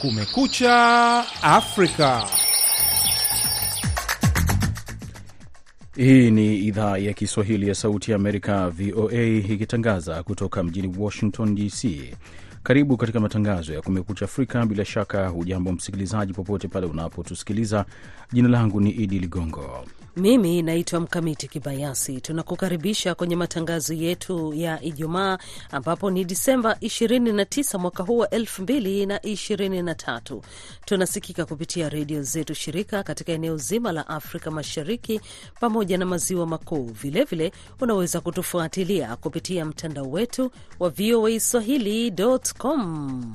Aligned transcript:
Kumekucha 0.00 1.24
Afrika. 1.42 2.26
Hii 5.96 6.30
ni 6.30 6.58
idhaa 6.58 6.98
ya 6.98 7.12
Kiswahili 7.12 7.68
ya 7.68 7.74
Sauti 7.74 8.10
ya 8.10 8.16
Amerika, 8.16 8.70
VOA, 8.70 9.22
ikitangaza 9.24 10.22
kutoka 10.22 10.62
mjini 10.62 10.94
Washington 10.98 11.54
DC. 11.54 12.14
Karibu 12.62 12.96
katika 12.96 13.20
matangazo 13.20 13.74
ya 13.74 13.82
Kumekucha 13.82 14.24
Afrika. 14.24 14.66
Bila 14.66 14.84
shaka 14.84 15.28
hujambo 15.28 15.72
msikilizaji, 15.72 16.32
popote 16.32 16.68
pale 16.68 16.86
unapotusikiliza. 16.86 17.84
Jina 18.32 18.48
langu 18.48 18.80
ni 18.80 18.90
Idi 18.90 19.18
Ligongo. 19.18 19.84
Mimi 20.16 20.62
naitwa 20.62 21.00
Mkamiti 21.00 21.48
Kibayasi. 21.48 22.20
Tunakukaribisha 22.20 23.14
kwenye 23.14 23.36
matangazo 23.36 23.94
yetu 23.94 24.54
ya 24.54 24.82
Ijumaa, 24.82 25.38
ambapo 25.70 26.10
ni 26.10 26.24
Disemba 26.24 26.72
29 26.72 27.78
mwaka 27.78 28.02
huu 28.02 28.18
wa 28.18 28.26
2023. 28.28 30.40
Tunasikika 30.84 31.44
kupitia 31.46 31.88
redio 31.88 32.22
zetu 32.22 32.54
shirika 32.54 33.02
katika 33.02 33.32
eneo 33.32 33.56
zima 33.56 33.92
la 33.92 34.08
Afrika 34.08 34.50
Mashariki 34.50 35.20
pamoja 35.60 35.98
na 35.98 36.06
maziwa 36.06 36.46
makuu. 36.46 36.84
Vilevile 36.84 37.52
unaweza 37.80 38.20
kutufuatilia 38.20 39.16
kupitia 39.16 39.64
mtandao 39.64 40.10
wetu 40.10 40.50
wa 40.78 40.90
VOA 40.90 41.40
swahili.com. 41.40 43.34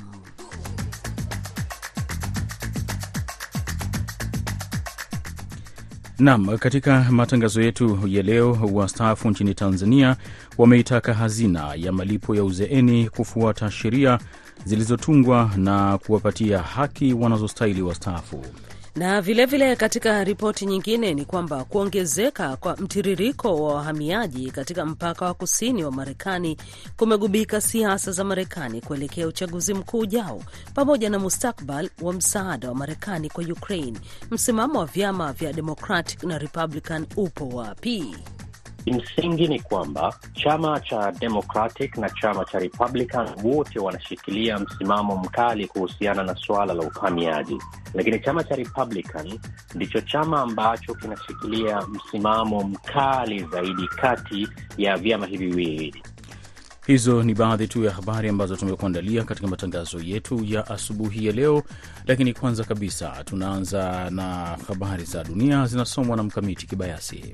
Nam, 6.19 6.57
katika 6.57 7.05
matangazo 7.11 7.61
yetu 7.61 7.99
ya 8.07 8.23
leo, 8.23 8.59
wastaafu 8.73 9.29
nchini 9.29 9.53
Tanzania 9.53 10.15
wameitaka 10.57 11.13
hazina 11.13 11.73
ya 11.75 11.91
malipo 11.91 12.35
ya 12.35 12.43
uzeeni 12.43 13.09
kufuata 13.09 13.71
sheria 13.71 14.19
zilizotungwa 14.65 15.51
na 15.57 15.97
kuwapatia 15.97 16.59
haki 16.59 17.13
wanazostahili 17.13 17.81
wastaafu. 17.81 18.45
Na 18.95 19.21
vilevile 19.21 19.65
vile 19.65 19.75
katika 19.75 20.23
ripoti 20.23 20.65
nyingine 20.65 21.13
ni 21.13 21.25
kwamba 21.25 21.63
kuongezeka 21.63 22.55
kwa 22.57 22.75
mtiririko 22.77 23.55
wa 23.63 23.73
wahamiaji 23.75 24.51
katika 24.51 24.85
mpaka 24.85 25.25
wa 25.25 25.33
kusini 25.33 25.83
wa 25.83 25.91
Marekani 25.91 26.57
kumegubika 26.97 27.61
siasa 27.61 28.11
za 28.11 28.23
Marekani 28.23 28.81
kuelekea 28.81 29.27
uchaguzi 29.27 29.73
mkuu 29.73 29.99
ujao, 29.99 30.41
pamoja 30.73 31.09
na 31.09 31.19
mustakbal 31.19 31.89
wa 32.01 32.13
msaada 32.13 32.69
wa 32.69 32.75
Marekani 32.75 33.29
kwa 33.29 33.43
Ukraine. 33.43 33.99
Msimamo 34.31 34.79
wa 34.79 34.85
vyama 34.85 35.33
vya 35.33 35.53
Democratic 35.53 36.23
na 36.23 36.37
Republican 36.37 37.05
upo 37.17 37.47
wapi? 37.49 38.15
Kimsingi 38.85 39.47
ni 39.47 39.59
kwamba 39.59 40.15
chama 40.33 40.79
cha 40.79 41.11
Democratic 41.11 41.97
na 41.97 42.09
chama 42.09 42.45
cha 42.45 42.59
Republican 42.59 43.27
wote 43.43 43.79
wanashikilia 43.79 44.59
msimamo 44.59 45.15
mkali 45.17 45.67
kuhusiana 45.67 46.23
na 46.23 46.35
suala 46.35 46.73
la 46.73 46.83
uhamiaji, 46.83 47.57
lakini 47.93 48.19
chama 48.19 48.43
cha 48.43 48.55
Republican 48.55 49.39
ndicho 49.75 50.01
chama 50.01 50.41
ambacho 50.41 50.95
kinashikilia 50.95 51.81
msimamo 51.81 52.63
mkali 52.63 53.45
zaidi 53.51 53.87
kati 53.87 54.47
ya 54.77 54.97
vyama 54.97 55.25
hivi 55.25 55.47
viwili. 55.47 56.03
Hizo 56.87 57.23
ni 57.23 57.33
baadhi 57.33 57.67
tu 57.67 57.83
ya 57.83 57.91
habari 57.91 58.29
ambazo 58.29 58.55
tumekuandalia 58.55 59.23
katika 59.23 59.47
matangazo 59.47 59.99
yetu 59.99 60.43
ya 60.43 60.67
asubuhi 60.67 61.25
ya 61.25 61.33
leo, 61.33 61.63
lakini 62.07 62.33
kwanza 62.33 62.63
kabisa 62.63 63.23
tunaanza 63.23 64.09
na 64.09 64.57
habari 64.67 65.03
za 65.03 65.23
dunia 65.23 65.65
zinasomwa 65.65 66.17
na 66.17 66.23
Mkamiti 66.23 66.67
Kibayasi. 66.67 67.33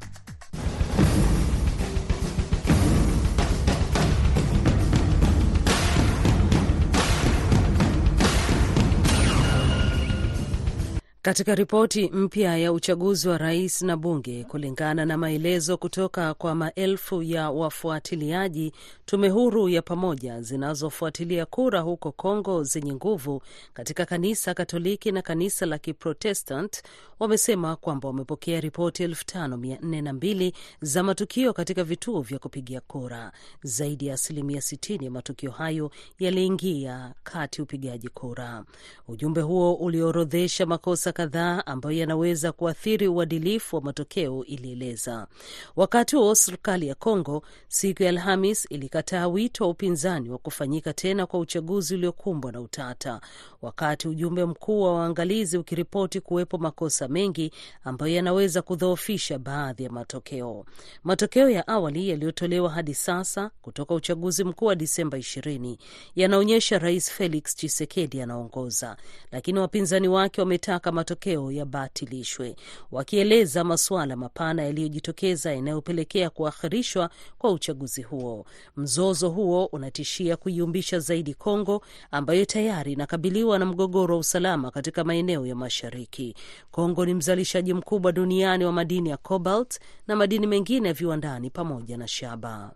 Katika 11.24 11.56
ripoti 11.56 12.10
mpya 12.10 12.58
ya 12.58 12.74
uchaguzi 12.74 13.30
wa 13.30 13.38
rais 13.38 13.82
na 13.82 13.98
bunge, 13.98 14.44
kulingana 14.44 15.06
na 15.06 15.18
maelezo 15.18 15.78
kutoka 15.78 16.34
kwa 16.34 16.56
maelfu 16.56 17.24
ya 17.24 17.50
wafuatiliaji, 17.52 18.74
tume 19.06 19.30
huru 19.30 19.70
ya 19.70 19.82
pamoja 19.82 20.42
zinazofuatilia 20.42 21.46
kura 21.46 21.80
huko 21.80 22.12
Kongo 22.12 22.64
zenye 22.64 22.94
nguvu 22.94 23.42
katika 23.74 24.06
kanisa 24.06 24.54
Katoliki 24.54 25.12
na 25.12 25.22
kanisa 25.22 25.66
la 25.66 25.78
Kiprotestant 25.78 26.84
wamesema 27.20 27.76
kwamba 27.76 28.08
wamepokea 28.08 28.60
ripoti 28.62 29.08
5402 29.08 30.52
za 30.82 31.04
matukio 31.04 31.54
katika 31.54 31.84
vituo 31.84 32.22
vya 32.22 32.40
kupigia 32.40 32.82
kura. 32.82 33.32
Zaidi 33.64 34.08
ya 34.08 34.14
asilimia 34.14 34.60
60 34.60 35.04
ya 35.04 35.12
matukio 35.12 35.52
hayo 35.52 35.92
yaliingia 36.20 37.14
kati 37.24 37.62
upigaji 37.62 38.10
kura. 38.10 38.64
Ujumbe 39.08 39.42
huo 39.42 39.74
uliorodhesha 39.74 40.66
makosa 40.66 41.11
kadhaa 41.12 41.64
ambayo 41.66 41.98
yanaweza 41.98 42.52
kuathiri 42.52 43.08
uadilifu 43.08 43.76
wa 43.76 43.82
matokeo, 43.82 44.46
ilieleza. 44.46 45.28
Wakati 45.76 46.16
huo 46.16 46.36
serikali 46.36 46.88
ya 46.88 46.96
Kongo 46.96 47.44
siku 47.68 48.04
ya 48.04 48.10
Alhamis 48.10 48.68
ilikataa 48.70 49.28
wito 49.28 49.64
wa 49.64 49.70
upinzani 49.70 50.30
wa 50.30 50.38
kufanyika 50.38 50.94
tena 50.94 51.26
kwa 51.26 51.40
uchaguzi 51.40 51.96
uliokumbwa 51.96 52.52
na 52.52 52.62
utata, 52.62 53.22
wakati 53.62 54.08
ujumbe 54.08 54.46
mkuu 54.46 54.82
wa 54.82 54.96
waangalizi 54.96 55.58
ukiripoti 55.58 56.20
kuwepo 56.22 56.58
makosa 56.58 57.08
mengi 57.08 57.52
ambayo 57.84 58.16
yanaweza 58.16 58.62
kudhoofisha 58.62 59.40
baadhi 59.40 59.84
ya 59.84 59.90
matokeo. 59.90 60.66
Matokeo 61.04 61.50
ya 61.50 61.68
awali 61.68 62.10
yaliyotolewa 62.10 62.70
hadi 62.70 62.94
sasa 62.96 63.52
kutoka 63.62 63.94
uchaguzi 63.94 64.44
mkuu 64.44 64.66
wa 64.66 64.76
Disemba 64.76 65.18
20 65.18 65.78
yanaonyesha 66.16 66.80
Rais 66.80 67.12
Felix 67.12 67.56
Tshisekedi 67.56 68.22
anaongoza, 68.22 68.98
lakini 69.32 69.60
wapinzani 69.60 70.08
wake 70.08 70.42
wametaka 70.42 70.92
matokeo 71.06 71.52
yabatilishwe, 71.52 72.56
wakieleza 72.92 73.64
masuala 73.64 74.16
mapana 74.16 74.64
yaliyojitokeza 74.64 75.54
yanayopelekea 75.54 76.30
kuahirishwa 76.30 77.10
kwa 77.38 77.52
uchaguzi 77.52 78.02
huo. 78.02 78.46
Mzozo 78.78 79.30
huo 79.30 79.66
unatishia 79.66 80.38
kuiumbisha 80.38 81.00
zaidi 81.00 81.34
Kongo 81.34 81.82
ambayo 82.12 82.46
tayari 82.46 82.94
inakabiliwa 82.94 83.60
na 83.60 83.66
mgogoro 83.66 84.14
wa 84.16 84.20
usalama 84.20 84.72
katika 84.72 85.04
maeneo 85.04 85.46
ya 85.46 85.56
mashariki. 85.56 86.36
Kongo 86.72 87.06
ni 87.06 87.14
mzalishaji 87.14 87.74
mkubwa 87.74 88.12
duniani 88.12 88.66
wa 88.66 88.72
madini 88.72 89.10
ya 89.10 89.18
cobalt 89.18 89.80
na 90.08 90.16
madini 90.16 90.48
mengine 90.48 90.88
ya 90.88 90.94
viwandani 90.94 91.50
pamoja 91.50 91.98
na 91.98 92.08
shaba. 92.08 92.72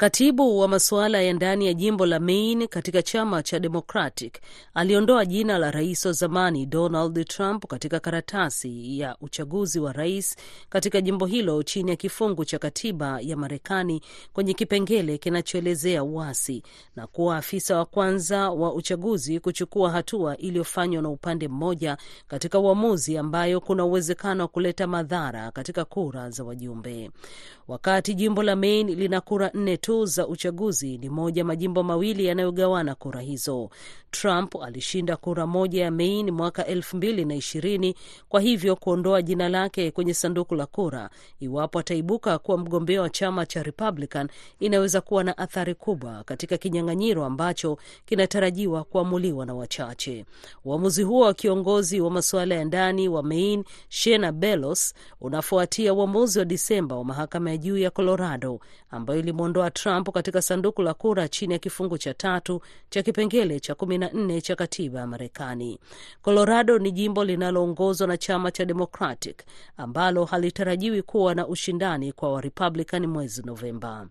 Katibu 0.00 0.58
wa 0.58 0.68
masuala 0.68 1.22
ya 1.22 1.32
ndani 1.32 1.66
ya 1.66 1.74
jimbo 1.74 2.06
la 2.06 2.20
Maine 2.20 2.66
katika 2.66 3.02
chama 3.02 3.42
cha 3.42 3.58
Democratic 3.58 4.40
aliondoa 4.74 5.24
jina 5.26 5.58
la 5.58 5.70
rais 5.70 6.06
wa 6.06 6.12
zamani 6.12 6.66
Donald 6.66 7.26
Trump 7.28 7.66
katika 7.66 8.00
karatasi 8.00 8.98
ya 9.00 9.16
uchaguzi 9.20 9.80
wa 9.80 9.92
rais 9.92 10.36
katika 10.68 11.00
jimbo 11.00 11.26
hilo 11.26 11.62
chini 11.62 11.90
ya 11.90 11.96
kifungu 11.96 12.44
cha 12.44 12.58
katiba 12.58 13.20
ya 13.20 13.36
Marekani 13.36 14.02
kwenye 14.32 14.54
kipengele 14.54 15.18
kinachoelezea 15.18 16.04
uasi 16.04 16.62
na 16.96 17.06
kuwa 17.06 17.36
afisa 17.36 17.76
wa 17.76 17.84
kwanza 17.84 18.50
wa 18.50 18.74
uchaguzi 18.74 19.40
kuchukua 19.40 19.90
hatua 19.90 20.36
iliyofanywa 20.36 21.02
na 21.02 21.08
upande 21.08 21.48
mmoja 21.48 21.96
katika 22.28 22.58
uamuzi 22.58 23.18
ambayo 23.18 23.60
kuna 23.60 23.84
uwezekano 23.84 24.42
wa 24.44 24.48
kuleta 24.48 24.86
madhara 24.86 25.50
katika 25.50 25.84
kura 25.84 26.30
za 26.30 26.44
wajumbe. 26.44 27.10
Wakati 27.68 28.14
jimbo 28.14 28.42
la 28.42 28.56
Maine 28.56 28.94
lina 28.94 29.20
kura 29.20 29.50
nne 29.54 29.76
tu 29.76 29.89
za 30.04 30.26
uchaguzi, 30.28 30.98
ni 30.98 31.08
moja 31.08 31.44
majimbo 31.44 31.82
mawili 31.82 32.26
yanayogawana 32.26 32.94
kura 32.94 33.20
hizo. 33.20 33.70
Trump 34.10 34.56
alishinda 34.62 35.16
kura 35.16 35.46
moja 35.46 35.82
ya 35.84 35.90
Maine 35.90 36.30
mwaka 36.30 36.66
elfu 36.66 36.96
mbili 36.96 37.24
na 37.24 37.34
ishirini, 37.34 37.94
kwa 38.28 38.40
hivyo 38.40 38.76
kuondoa 38.76 39.22
jina 39.22 39.48
lake 39.48 39.90
kwenye 39.90 40.14
sanduku 40.14 40.54
la 40.54 40.66
kura 40.66 41.10
iwapo 41.40 41.78
ataibuka 41.78 42.38
kuwa 42.38 42.58
mgombea 42.58 43.02
wa 43.02 43.10
chama 43.10 43.46
cha 43.46 43.62
Republican 43.62 44.28
inaweza 44.60 45.00
kuwa 45.00 45.24
na 45.24 45.38
athari 45.38 45.74
kubwa 45.74 46.24
katika 46.24 46.56
kinyang'anyiro 46.58 47.24
ambacho 47.24 47.78
kinatarajiwa 48.06 48.84
kuamuliwa 48.84 49.46
na 49.46 49.54
wachache. 49.54 50.24
Uamuzi 50.64 51.02
huo 51.02 51.20
wa 51.24 51.34
kiongozi 51.34 52.00
wa 52.00 52.10
masuala 52.10 52.54
ya 52.54 52.64
ndani 52.64 53.08
wa 53.08 53.22
Maine 53.22 53.64
Shena 53.88 54.32
Belos 54.32 54.94
unafuatia 55.20 55.94
uamuzi 55.94 56.38
wa 56.38 56.44
Disemba 56.44 56.96
wa 56.96 57.04
mahakama 57.04 57.50
ya 57.50 57.56
juu 57.56 57.78
ya 57.78 57.90
Colorado 57.90 58.60
ambayo 58.90 59.18
ilimwondoa 59.20 59.70
Trump 59.82 60.10
katika 60.12 60.42
sanduku 60.42 60.82
la 60.82 60.94
kura 60.94 61.28
chini 61.28 61.52
ya 61.52 61.58
kifungu 61.58 61.98
cha 61.98 62.14
tatu 62.14 62.60
cha 62.90 63.02
kipengele 63.02 63.60
cha 63.60 63.74
kumi 63.74 63.98
na 63.98 64.10
nne 64.10 64.40
cha 64.40 64.56
katiba 64.56 65.00
ya 65.00 65.06
Marekani. 65.06 65.78
Colorado 66.22 66.78
ni 66.78 66.92
jimbo 66.92 67.24
linaloongozwa 67.24 68.06
na 68.06 68.16
chama 68.16 68.50
cha 68.50 68.64
Democratic 68.64 69.42
ambalo 69.76 70.24
halitarajiwi 70.24 71.02
kuwa 71.02 71.34
na 71.34 71.46
ushindani 71.46 72.12
kwa 72.12 72.32
Warepublican 72.32 73.06
mwezi 73.06 73.42
Novemba. 73.42 74.08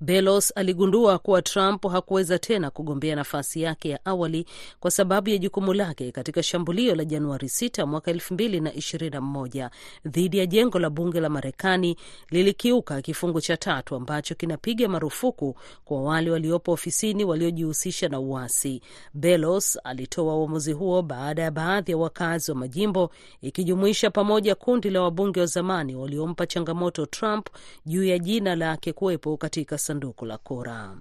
Belos 0.00 0.52
aligundua 0.56 1.18
kuwa 1.18 1.42
Trump 1.42 1.86
hakuweza 1.86 2.38
tena 2.38 2.70
kugombea 2.70 3.16
nafasi 3.16 3.62
yake 3.62 3.88
ya 3.88 4.04
awali 4.04 4.46
kwa 4.80 4.90
sababu 4.90 5.28
ya 5.30 5.38
jukumu 5.38 5.74
lake 5.74 6.12
katika 6.12 6.42
shambulio 6.42 6.94
la 6.94 7.04
Januari 7.04 7.48
6 7.48 7.86
mwaka 7.86 8.12
2021 8.12 9.70
dhidi 10.04 10.38
ya 10.38 10.46
jengo 10.46 10.78
la 10.78 10.90
bunge 10.90 11.20
la 11.20 11.28
Marekani 11.28 11.96
lilikiuka 12.30 13.02
kifungu 13.02 13.40
cha 13.40 13.56
tatu 13.56 13.94
ambacho 13.94 14.34
kinapiga 14.34 14.88
marufuku 14.88 15.56
kwa 15.84 16.02
wale 16.02 16.30
waliopo 16.30 16.72
ofisini 16.72 17.24
waliojihusisha 17.24 18.08
na 18.08 18.20
uasi. 18.20 18.82
Belos 19.14 19.78
alitoa 19.84 20.36
uamuzi 20.36 20.72
huo 20.72 21.02
baada 21.02 21.42
ya 21.42 21.50
baadhi 21.50 21.90
ya 21.92 21.96
wakazi 21.98 22.50
wa 22.50 22.56
majimbo 22.56 23.10
ikijumuisha 23.42 24.10
pamoja 24.10 24.54
kundi 24.54 24.90
la 24.90 25.02
wabunge 25.02 25.40
wa 25.40 25.46
zamani 25.46 25.94
waliompa 25.96 26.46
changamoto 26.46 27.06
Trump 27.06 27.46
juu 27.86 28.04
ya 28.04 28.18
jina 28.18 28.56
lake 28.56 28.92
kuwepo 28.92 29.32
katika 29.50 29.78
sanduku 29.78 30.26
la 30.26 30.38
kura. 30.38 30.96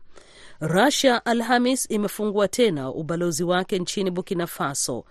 Rusia 0.60 1.26
Alhamis 1.26 1.90
imefungua 1.92 2.48
tena 2.48 2.90
ubalozi 2.92 3.44
wake 3.44 3.80
nchini 3.80 4.12
Burkina 4.12 4.48
Faso 4.48 5.06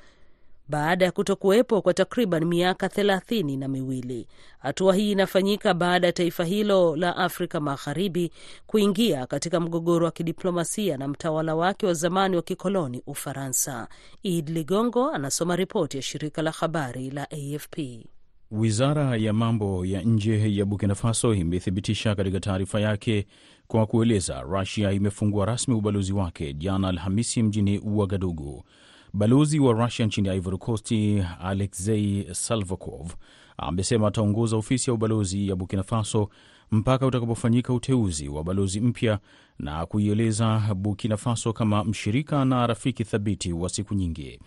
baada 0.69 1.05
ya 1.05 1.13
kutokuwepo 1.13 1.83
kwa 1.83 1.95
takriban 1.95 2.45
miaka 2.45 2.89
thelathini 2.89 3.57
na 3.57 3.69
miwili. 3.69 4.29
Hatua 4.59 4.95
hii 4.95 5.13
inafanyika 5.13 5.75
baada 5.75 6.07
ya 6.07 6.13
taifa 6.13 6.45
hilo 6.45 6.97
la 6.97 7.17
Afrika 7.17 7.61
Magharibi 7.61 8.33
kuingia 8.67 9.27
katika 9.27 9.61
mgogoro 9.61 10.07
wa 10.07 10.13
kidiplomasia 10.13 10.97
na 10.97 11.09
mtawala 11.09 11.55
wake 11.55 11.87
wa 11.87 11.95
zamani 11.95 12.37
wa 12.37 12.43
kikoloni 12.43 13.03
Ufaransa. 13.07 13.89
Id 14.23 14.49
Ligongo 14.49 15.11
anasoma 15.11 15.57
ripoti 15.57 15.97
ya 15.97 16.03
shirika 16.03 16.43
la 16.43 16.51
habari 16.51 17.11
la 17.11 17.29
AFP. 17.31 17.79
Wizara 18.51 19.17
ya 19.17 19.33
mambo 19.33 19.87
ya 19.87 20.03
nje 20.03 20.57
ya 20.57 20.65
Burkina 20.65 20.95
Faso 20.95 21.35
imethibitisha 21.35 22.15
katika 22.15 22.41
taarifa 22.41 22.81
yake 22.81 23.27
kwa 23.67 23.87
kueleza 23.87 24.41
Rusia 24.41 24.93
imefungua 24.93 25.47
rasmi 25.47 25.75
ubalozi 25.75 26.13
wake 26.13 26.53
jana 26.55 26.89
Alhamisi 26.89 27.43
mjini 27.43 27.79
Uagadugu. 27.79 28.65
Balozi 29.13 29.59
wa 29.59 29.73
Rusia 29.73 30.07
nchini 30.07 30.29
Ivory 30.29 30.59
Coast 30.59 30.93
Alexei 31.41 32.27
Salvakov 32.33 33.13
amesema 33.57 34.09
ataongoza 34.09 34.57
ofisi 34.57 34.91
ya 34.91 34.95
ubalozi 34.95 35.49
ya 35.49 35.57
Burkina 35.57 35.83
Faso 35.83 36.29
mpaka 36.71 37.07
utakapofanyika 37.07 37.73
uteuzi 37.73 38.29
wa 38.29 38.45
balozi 38.45 38.81
mpya 38.81 39.19
na 39.59 39.87
kuieleza 39.87 40.75
Burkina 40.75 41.17
Faso 41.17 41.53
kama 41.53 41.85
mshirika 41.85 42.45
na 42.45 42.67
rafiki 42.67 43.05
thabiti 43.05 43.53
wa 43.53 43.69
siku 43.69 43.95
nyingi. 43.95 44.41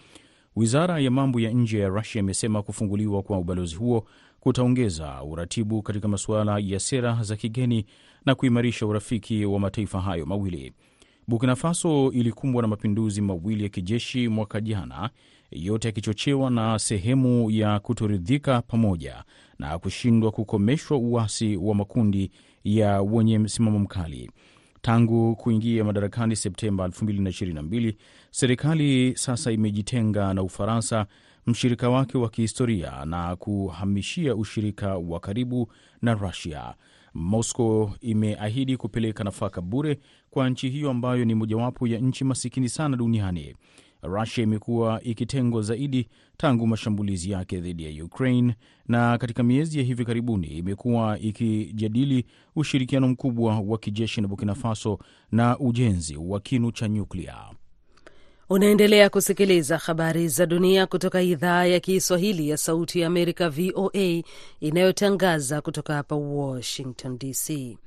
Wizara 0.56 1.00
ya 1.00 1.12
mambo 1.12 1.40
ya 1.40 1.52
nje 1.52 1.80
ya 1.80 1.88
Rusia 1.90 2.20
imesema 2.20 2.62
kufunguliwa 2.64 3.22
kwa 3.24 3.38
ubalozi 3.40 3.76
huo 3.76 4.06
kutaongeza 4.40 5.24
uratibu 5.24 5.82
katika 5.82 6.08
masuala 6.08 6.60
ya 6.60 6.80
sera 6.80 7.18
za 7.24 7.36
kigeni 7.36 7.86
na 8.26 8.36
kuimarisha 8.36 8.86
urafiki 8.86 9.46
wa 9.46 9.60
mataifa 9.60 10.02
hayo 10.02 10.26
mawili. 10.26 10.74
Burkina 11.28 11.56
Faso 11.56 12.12
ilikumbwa 12.12 12.62
na 12.62 12.68
mapinduzi 12.68 13.22
mawili 13.22 13.64
ya 13.64 13.70
kijeshi 13.70 14.28
mwaka 14.28 14.62
jana, 14.62 15.10
yote 15.52 15.88
yakichochewa 15.88 16.50
na 16.52 16.80
sehemu 16.80 17.52
ya 17.52 17.80
kutoridhika 17.80 18.62
pamoja 18.62 19.24
na 19.60 19.80
kushindwa 19.80 20.32
kukomeshwa 20.32 20.98
uasi 20.98 21.58
wa 21.58 21.76
makundi 21.76 22.32
ya 22.64 23.02
wenye 23.02 23.40
msimamo 23.40 23.80
mkali. 23.80 24.32
Tangu 24.82 25.36
kuingia 25.36 25.84
madarakani 25.84 26.36
Septemba 26.36 26.88
2022 26.88 27.94
serikali 28.32 29.14
sasa 29.18 29.52
imejitenga 29.52 30.34
na 30.34 30.44
Ufaransa, 30.44 31.06
mshirika 31.48 31.90
wake 31.90 32.18
wa 32.18 32.30
kihistoria, 32.30 33.06
na 33.06 33.36
kuhamishia 33.36 34.36
ushirika 34.36 34.98
wa 34.98 35.20
karibu 35.20 35.72
na 36.02 36.14
Rusia. 36.14 36.74
Moscow 37.14 37.92
imeahidi 38.02 38.78
kupeleka 38.78 39.24
nafaka 39.24 39.62
bure 39.62 40.00
kwa 40.30 40.50
nchi 40.50 40.70
hiyo 40.70 40.90
ambayo 40.90 41.26
ni 41.26 41.36
mojawapo 41.36 41.88
ya 41.88 42.00
nchi 42.00 42.24
masikini 42.24 42.70
sana 42.70 42.98
duniani. 42.98 43.56
Rusia 44.02 44.44
imekuwa 44.44 45.04
ikitengwa 45.04 45.62
zaidi 45.62 46.08
tangu 46.38 46.68
mashambulizi 46.68 47.32
yake 47.32 47.60
dhidi 47.60 47.98
ya 47.98 48.06
Ukraine 48.06 48.56
na 48.88 49.18
katika 49.18 49.44
miezi 49.44 49.78
ya 49.78 49.84
hivi 49.84 50.06
karibuni 50.06 50.48
imekuwa 50.48 51.20
ikijadili 51.20 52.26
ushirikiano 52.56 53.08
mkubwa 53.08 53.60
wa 53.60 53.78
kijeshi 53.78 54.22
na 54.22 54.28
Burkina 54.28 54.56
Faso 54.56 55.00
na 55.32 55.60
ujenzi 55.60 56.18
wa 56.18 56.40
kinu 56.40 56.72
cha 56.72 56.88
nyuklia. 56.88 57.36
Unaendelea 58.52 59.10
kusikiliza 59.10 59.78
habari 59.78 60.28
za 60.28 60.46
dunia 60.46 60.86
kutoka 60.88 61.22
idhaa 61.22 61.66
ya 61.66 61.80
Kiswahili 61.80 62.50
ya 62.50 62.58
Sauti 62.58 63.00
ya 63.00 63.08
Amerika, 63.08 63.50
VOA, 63.50 64.24
inayotangaza 64.60 65.62
kutoka 65.62 65.94
hapa 65.94 66.16
Washington 66.16 67.18
DC. 67.18 67.78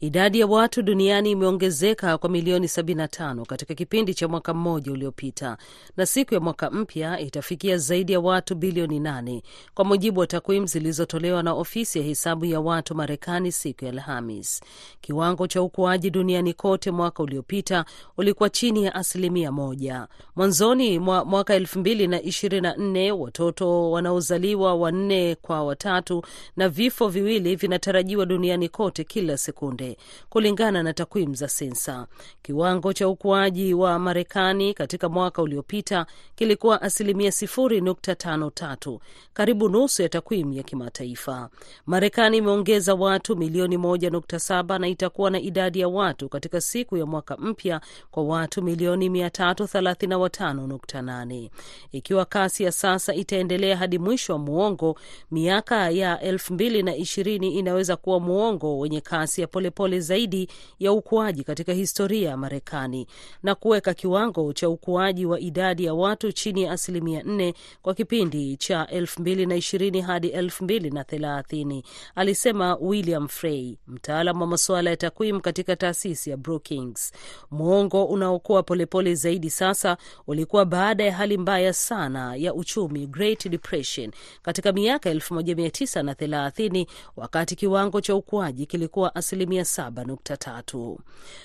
Idadi 0.00 0.40
ya 0.40 0.46
watu 0.46 0.82
duniani 0.82 1.30
imeongezeka 1.30 2.18
kwa 2.18 2.30
milioni 2.30 2.66
75 2.66 3.44
katika 3.46 3.74
kipindi 3.74 4.14
cha 4.14 4.28
mwaka 4.28 4.54
mmoja 4.54 4.92
uliopita, 4.92 5.56
na 5.96 6.06
siku 6.06 6.34
ya 6.34 6.40
mwaka 6.40 6.70
mpya 6.70 7.20
itafikia 7.20 7.78
zaidi 7.78 8.12
ya 8.12 8.20
watu 8.20 8.54
bilioni 8.54 9.00
8 9.00 9.42
kwa 9.74 9.84
mujibu 9.84 10.20
wa 10.20 10.26
takwimu 10.26 10.66
zilizotolewa 10.66 11.42
na 11.42 11.52
ofisi 11.52 11.98
ya 11.98 12.04
hesabu 12.04 12.44
ya 12.44 12.60
watu 12.60 12.94
Marekani 12.94 13.52
siku 13.52 13.84
ya 13.84 13.90
Alhamis. 13.90 14.60
Kiwango 15.00 15.46
cha 15.46 15.62
ukuaji 15.62 16.10
duniani 16.10 16.54
kote 16.54 16.90
mwaka 16.90 17.22
uliopita 17.22 17.84
ulikuwa 18.18 18.50
chini 18.50 18.84
ya 18.84 18.94
asilimia 18.94 19.52
moja. 19.52 20.06
Mwanzoni 20.36 20.98
mwa 20.98 21.24
mwaka 21.24 21.58
2024 21.58 23.10
watoto 23.10 23.90
wanaozaliwa 23.90 24.74
wanne 24.74 25.34
kwa 25.34 25.64
watatu 25.64 26.22
na 26.56 26.68
vifo 26.68 27.08
viwili 27.08 27.56
vinatarajiwa 27.56 28.26
duniani 28.26 28.68
kote 28.68 29.04
kila 29.04 29.36
sekunde 29.38 29.83
kulingana 30.28 30.82
na 30.82 30.92
takwimu 30.92 31.34
za 31.34 31.48
sensa. 31.48 32.06
Kiwango 32.42 32.92
cha 32.92 33.08
ukuaji 33.08 33.74
wa 33.74 33.98
Marekani 33.98 34.74
katika 34.74 35.08
mwaka 35.08 35.42
uliopita 35.42 36.06
kilikuwa 36.34 36.82
asilimia 36.82 37.30
0.53, 37.30 38.98
karibu 39.34 39.68
nusu 39.68 40.02
ya 40.02 40.08
takwimu 40.08 40.52
ya 40.52 40.62
kimataifa. 40.62 41.48
Marekani 41.86 42.36
imeongeza 42.36 42.94
watu 42.94 43.36
milioni 43.36 43.76
1.7 43.76 44.78
na 44.78 44.88
itakuwa 44.88 45.30
na 45.30 45.40
idadi 45.40 45.80
ya 45.80 45.88
watu 45.88 46.28
katika 46.28 46.60
siku 46.60 46.96
ya 46.96 47.06
mwaka 47.06 47.36
mpya 47.36 47.80
kwa 48.10 48.24
watu 48.24 48.62
milioni 48.62 49.08
335.8. 49.08 51.50
Ikiwa 51.92 52.24
kasi 52.24 52.64
ya 52.64 52.72
sasa 52.72 53.14
itaendelea 53.14 53.76
hadi 53.76 53.98
mwisho 53.98 54.32
wa 54.32 54.38
muongo, 54.38 54.98
miaka 55.30 55.90
ya 55.90 56.16
2020 56.32 57.52
inaweza 57.58 57.96
kuwa 57.96 58.20
muongo 58.20 58.78
wenye 58.78 59.00
kasi 59.00 59.40
ya 59.40 59.46
polepole 59.46 59.73
pole 59.74 60.00
zaidi 60.00 60.48
ya 60.78 60.92
ukuaji 60.92 61.44
katika 61.44 61.72
historia 61.72 62.28
ya 62.30 62.36
Marekani 62.36 63.06
na 63.42 63.54
kuweka 63.54 63.94
kiwango 63.94 64.52
cha 64.52 64.68
ukuaji 64.68 65.26
wa 65.26 65.40
idadi 65.40 65.84
ya 65.84 65.94
watu 65.94 66.32
chini 66.32 66.62
ya 66.62 66.72
asilimia 66.72 67.22
nne 67.22 67.54
kwa 67.82 67.94
kipindi 67.94 68.56
cha 68.56 68.84
2020 68.84 70.00
hadi 70.02 70.28
2030, 70.28 71.82
alisema 72.14 72.76
William 72.80 73.28
Frey, 73.28 73.76
mtaalam 73.86 74.40
wa 74.40 74.46
masuala 74.46 74.90
ya 74.90 74.96
takwimu 74.96 75.40
katika 75.40 75.76
taasisi 75.76 76.30
ya 76.30 76.36
Brookings. 76.36 77.12
Mwongo 77.50 78.04
unaokuwa 78.04 78.62
polepole 78.62 79.14
zaidi 79.14 79.50
sasa 79.50 79.96
ulikuwa 80.26 80.64
baada 80.64 81.04
ya 81.04 81.12
hali 81.12 81.38
mbaya 81.38 81.72
sana 81.72 82.36
ya 82.36 82.54
uchumi, 82.54 83.06
Great 83.06 83.48
Depression, 83.48 84.10
katika 84.42 84.72
miaka 84.72 85.10
1930 85.14 86.86
wakati 87.16 87.56
kiwango 87.56 88.00
cha 88.00 88.14
ukuaji 88.14 88.66
kilikuwa 88.66 89.14
asilimia 89.14 89.63
7.3. 89.64 90.96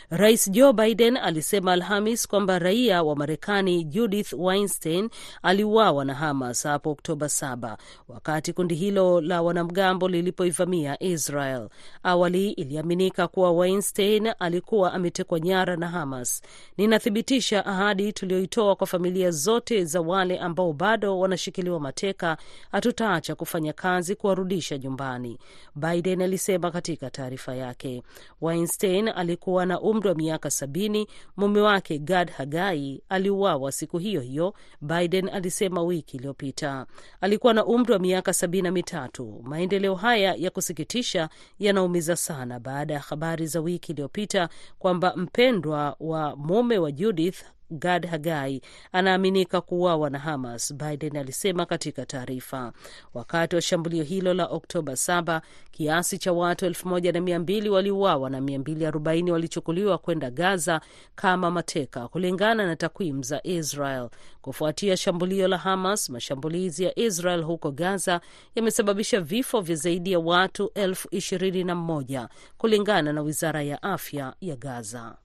Rais 0.09 0.51
Joe 0.51 0.73
Biden 0.73 1.17
alisema 1.17 1.73
Alhamis 1.73 2.27
kwamba 2.27 2.59
raia 2.59 3.03
wa 3.03 3.15
Marekani 3.15 3.83
Judith 3.83 4.33
Weinstein 4.37 5.09
aliuawa 5.43 6.05
na 6.05 6.13
Hamas 6.13 6.63
hapo 6.63 6.91
Oktoba 6.91 7.25
7 7.27 7.77
wakati 8.07 8.53
kundi 8.53 8.75
hilo 8.75 9.21
la 9.21 9.41
wanamgambo 9.41 10.07
lilipoivamia 10.07 11.03
Israel. 11.03 11.69
Awali 12.03 12.51
iliaminika 12.51 13.27
kuwa 13.27 13.51
Weinstein 13.51 14.31
alikuwa 14.39 14.93
ametekwa 14.93 15.39
nyara 15.39 15.75
na 15.75 15.87
Hamas. 15.87 16.41
Ninathibitisha 16.77 17.65
ahadi 17.65 18.13
tuliyoitoa 18.13 18.75
kwa 18.75 18.87
familia 18.87 19.31
zote 19.31 19.85
za 19.85 20.01
wale 20.01 20.39
ambao 20.39 20.73
bado 20.73 21.19
wanashikiliwa 21.19 21.79
mateka. 21.79 22.37
Hatutaacha 22.71 23.35
kufanya 23.35 23.73
kazi 23.73 24.15
kuwarudisha 24.15 24.77
nyumbani, 24.77 25.37
Biden 25.75 26.21
alisema 26.21 26.71
katika 26.71 27.09
taarifa 27.09 27.55
yake. 27.55 28.03
Weinstein 28.41 29.07
alikuwa 29.07 29.65
na 29.65 29.81
umri 29.81 30.09
wa 30.09 30.15
miaka 30.15 30.49
sabini. 30.51 31.07
Mume 31.37 31.61
wake 31.61 31.99
Gad 31.99 32.31
Hagai 32.31 33.01
aliuawa 33.09 33.71
siku 33.71 33.97
hiyo 33.97 34.21
hiyo, 34.21 34.53
Biden 34.81 35.29
alisema 35.29 35.81
wiki 35.83 36.17
iliyopita. 36.17 36.85
Alikuwa 37.21 37.53
na 37.53 37.65
umri 37.65 37.93
wa 37.93 37.99
miaka 37.99 38.33
sabini 38.33 38.61
na 38.63 38.71
mitatu. 38.71 39.39
Maendeleo 39.43 39.95
haya 39.95 40.35
ya 40.37 40.49
kusikitisha 40.51 41.29
yanaumiza 41.59 42.15
sana 42.15 42.59
baada 42.59 42.93
ya 42.93 42.99
habari 42.99 43.47
za 43.47 43.59
wiki 43.61 43.91
iliyopita 43.91 44.49
kwamba 44.79 45.13
mpendwa 45.15 45.95
wa 45.99 46.35
mume 46.35 46.77
wa 46.77 46.91
Judith 46.91 47.43
Gad 47.71 48.07
Hagai 48.07 48.61
anaaminika 48.91 49.61
kuuawa 49.61 50.09
na 50.09 50.19
Hamas, 50.19 50.73
Biden 50.73 51.17
alisema 51.17 51.65
katika 51.65 52.05
taarifa. 52.05 52.73
Wakati 53.13 53.55
wa 53.55 53.61
shambulio 53.61 54.03
hilo 54.03 54.33
la 54.33 54.45
Oktoba 54.45 54.93
7 54.93 55.41
kiasi 55.71 56.17
cha 56.17 56.33
watu 56.33 56.65
elfu 56.65 56.87
moja 56.87 57.11
na 57.11 57.21
mia 57.21 57.39
mbili 57.39 57.69
waliuawa 57.69 58.29
na 58.29 58.39
240 58.39 59.31
walichukuliwa 59.31 59.97
kwenda 59.97 60.31
Gaza 60.31 60.81
kama 61.15 61.51
mateka, 61.51 62.07
kulingana 62.07 62.65
na 62.65 62.75
takwimu 62.75 63.23
za 63.23 63.41
Israel. 63.43 64.09
Kufuatia 64.41 64.97
shambulio 64.97 65.47
la 65.47 65.57
Hamas, 65.57 66.09
mashambulizi 66.09 66.83
ya 66.83 66.99
Israel 66.99 67.41
huko 67.43 67.71
Gaza 67.71 68.21
yamesababisha 68.55 69.21
vifo 69.21 69.61
vya 69.61 69.75
zaidi 69.75 70.11
ya 70.11 70.19
watu 70.19 70.71
elfu 70.75 71.07
ishirini 71.11 71.63
na 71.63 71.75
mmoja 71.75 72.29
kulingana 72.57 73.13
na 73.13 73.21
wizara 73.21 73.61
ya 73.63 73.83
afya 73.83 74.33
ya 74.41 74.55
Gaza. 74.55 75.15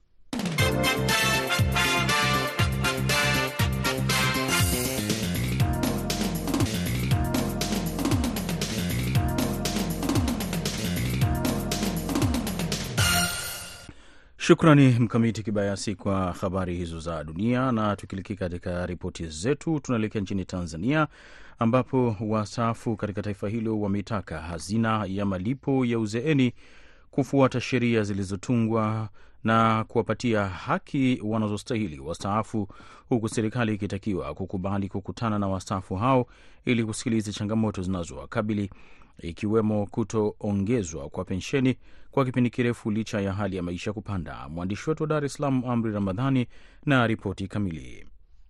Shukrani 14.45 14.87
Mkamiti 14.99 15.43
Kibayasi 15.43 15.95
kwa 15.95 16.31
habari 16.41 16.75
hizo 16.75 16.99
za 16.99 17.23
dunia. 17.23 17.71
Na 17.71 17.95
tukilekea 17.95 18.35
katika 18.35 18.85
ripoti 18.85 19.27
zetu, 19.27 19.79
tunaelekea 19.79 20.21
nchini 20.21 20.45
Tanzania 20.45 21.07
ambapo 21.59 22.15
wastaafu 22.19 22.95
katika 22.95 23.21
taifa 23.21 23.49
hilo 23.49 23.79
wameitaka 23.81 24.39
hazina 24.41 25.05
ya 25.07 25.25
malipo 25.25 25.85
ya 25.85 25.99
uzeeni 25.99 26.53
kufuata 27.11 27.61
sheria 27.61 28.03
zilizotungwa 28.03 29.09
na 29.43 29.83
kuwapatia 29.83 30.45
haki 30.45 31.19
wanazostahili 31.23 31.99
wastaafu, 31.99 32.67
huku 33.09 33.29
serikali 33.29 33.73
ikitakiwa 33.73 34.33
kukubali 34.33 34.89
kukutana 34.89 35.39
na 35.39 35.47
wastaafu 35.47 35.95
hao 35.95 36.27
ili 36.65 36.83
kusikiliza 36.85 37.31
changamoto 37.31 37.81
zinazowakabili 37.81 38.69
ikiwemo 39.19 39.85
kutoongezwa 39.85 41.09
kwa 41.09 41.25
pensheni 41.25 41.77
kwa 42.11 42.25
kipindi 42.25 42.49
kirefu 42.49 42.91
licha 42.91 43.21
ya 43.21 43.33
hali 43.33 43.55
ya 43.55 43.63
maisha 43.63 43.93
kupanda. 43.93 44.49
Mwandishi 44.49 44.89
wetu 44.89 45.03
wa 45.03 45.07
Dar 45.09 45.25
es 45.25 45.33
Salaam, 45.33 45.65
Amri 45.65 45.91
Ramadhani, 45.91 46.47
na 46.85 47.07
ripoti 47.07 47.47
kamili. 47.47 48.05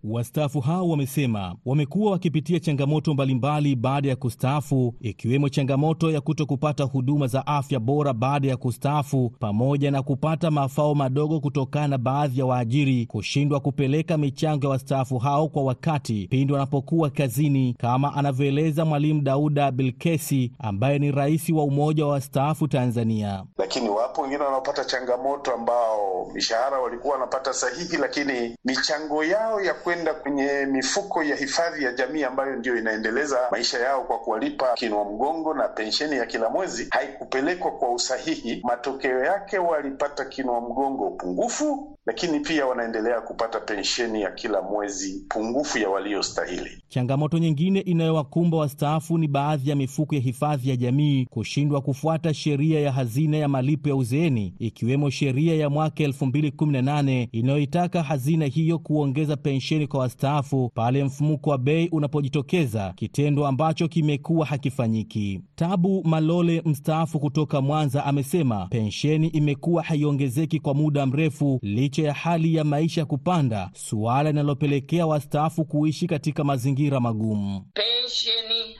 Wastaafu 0.09 0.59
hao 0.59 0.89
wamesema 0.89 1.55
wamekuwa 1.65 2.11
wakipitia 2.11 2.59
changamoto 2.59 3.13
mbalimbali 3.13 3.75
baada 3.75 4.09
ya 4.09 4.15
kustaafu, 4.15 4.93
ikiwemo 5.01 5.49
changamoto 5.49 6.11
ya 6.11 6.21
kuto 6.21 6.45
kupata 6.45 6.83
huduma 6.83 7.27
za 7.27 7.47
afya 7.47 7.79
bora 7.79 8.13
baada 8.13 8.47
ya 8.47 8.57
kustaafu, 8.57 9.31
pamoja 9.39 9.91
na 9.91 10.01
kupata 10.03 10.51
mafao 10.51 10.95
madogo 10.95 11.39
kutokana 11.39 11.87
na 11.87 11.97
baadhi 11.97 12.39
ya 12.39 12.45
waajiri 12.45 13.05
kushindwa 13.05 13.59
kupeleka 13.59 14.17
michango 14.17 14.65
ya 14.65 14.69
wastaafu 14.69 15.17
hao 15.17 15.47
kwa 15.47 15.63
wakati 15.63 16.27
pindi 16.29 16.53
wanapokuwa 16.53 17.09
kazini, 17.09 17.75
kama 17.77 18.13
anavyoeleza 18.13 18.85
Mwalimu 18.85 19.21
Dauda 19.21 19.71
Bilkesi 19.71 20.51
ambaye 20.59 20.99
ni 20.99 21.11
rais 21.11 21.49
wa 21.49 21.63
Umoja 21.63 22.05
wa 22.05 22.11
Wastaafu 22.11 22.67
Tanzania. 22.67 23.43
Lakini 23.57 23.89
wapo 23.89 24.21
wengine 24.21 24.43
wanaopata 24.43 24.85
changamoto 24.85 25.51
ambao 25.53 26.31
mishahara 26.33 26.79
walikuwa 26.79 27.13
wanapata 27.13 27.53
sahihi, 27.53 27.97
lakini 27.97 28.55
michango 28.65 29.23
yao 29.23 29.61
ya 29.61 29.73
kwenda 29.95 30.13
kwenye 30.13 30.65
mifuko 30.71 31.23
ya 31.23 31.35
hifadhi 31.35 31.83
ya 31.83 31.93
jamii 31.93 32.23
ambayo 32.23 32.55
ndiyo 32.55 32.77
inaendeleza 32.77 33.37
maisha 33.51 33.79
yao 33.79 34.03
kwa 34.03 34.19
kuwalipa 34.19 34.73
kinwa 34.73 35.05
mgongo 35.05 35.53
na 35.53 35.67
pensheni 35.67 36.15
ya 36.15 36.25
kila 36.25 36.49
mwezi 36.49 36.87
haikupelekwa 36.89 37.71
kwa 37.71 37.91
usahihi. 37.93 38.61
Matokeo 38.63 39.19
yake 39.25 39.57
walipata 39.57 40.25
kinwa 40.25 40.61
mgongo 40.61 41.09
pungufu, 41.11 41.97
lakini 42.05 42.39
pia 42.39 42.65
wanaendelea 42.65 43.21
kupata 43.21 43.59
pensheni 43.59 44.21
ya 44.21 44.31
kila 44.31 44.61
mwezi 44.61 45.25
pungufu 45.29 45.77
ya 45.77 45.89
waliostahili. 45.89 46.83
Changamoto 46.89 47.37
nyingine 47.37 47.79
inayowakumba 47.79 48.57
wastaafu 48.57 49.17
ni 49.17 49.27
baadhi 49.27 49.69
ya 49.69 49.75
mifuko 49.75 50.15
ya 50.15 50.21
hifadhi 50.21 50.69
ya 50.69 50.75
jamii 50.75 51.25
kushindwa 51.29 51.81
kufuata 51.81 52.33
sheria 52.33 52.79
ya 52.79 52.91
hazina 52.91 53.37
ya 53.37 53.47
malipo 53.47 53.89
ya 53.89 53.95
uzeeni, 53.95 54.53
ikiwemo 54.59 55.09
sheria 55.09 55.55
ya 55.55 55.69
mwaka 55.69 56.03
2018 56.03 57.27
inayoitaka 57.31 58.03
hazina 58.03 58.45
hiyo 58.45 58.79
kuongeza 58.79 59.37
pensheni 59.37 59.84
kwa 59.87 59.99
wastaafu 59.99 60.71
pale 60.75 61.03
mfumuko 61.03 61.49
wa 61.49 61.57
bei 61.57 61.87
unapojitokeza, 61.91 62.93
kitendo 62.95 63.47
ambacho 63.47 63.87
kimekuwa 63.87 64.45
hakifanyiki. 64.45 65.41
Tabu 65.55 66.01
Malole, 66.03 66.61
mstaafu 66.65 67.19
kutoka 67.19 67.61
Mwanza, 67.61 68.05
amesema 68.05 68.67
pensheni 68.67 69.27
imekuwa 69.27 69.83
haiongezeki 69.83 70.59
kwa 70.59 70.73
muda 70.73 71.05
mrefu 71.05 71.59
licha 71.61 72.03
ya 72.03 72.13
hali 72.13 72.55
ya 72.55 72.63
maisha 72.63 73.05
kupanda, 73.05 73.69
suala 73.73 74.29
linalopelekea 74.29 75.07
wastaafu 75.07 75.65
kuishi 75.65 76.07
katika 76.07 76.43
mazingira 76.43 76.99
magumu. 76.99 77.61
Pensheni 77.73 78.75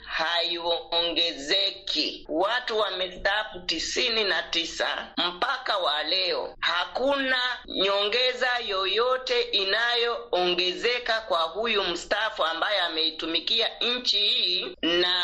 haiongezeki, 0.96 2.26
watu 2.30 2.78
wamestaafu 2.80 3.60
tisini 3.66 4.24
na 4.24 4.44
tisa 4.44 4.88
mpaka 5.36 5.78
wa 5.78 6.04
leo, 6.04 6.56
hakuna 6.60 7.38
nyongeza 7.68 8.48
yoyote 8.70 9.42
inayoongezeka 9.42 11.22
kwa 11.28 11.40
huyu 11.40 11.84
mstaafu 11.84 12.44
ambaye 12.44 12.80
ameitumikia 12.82 13.68
nchi 14.00 14.18
hii 14.18 14.66
na 14.82 15.16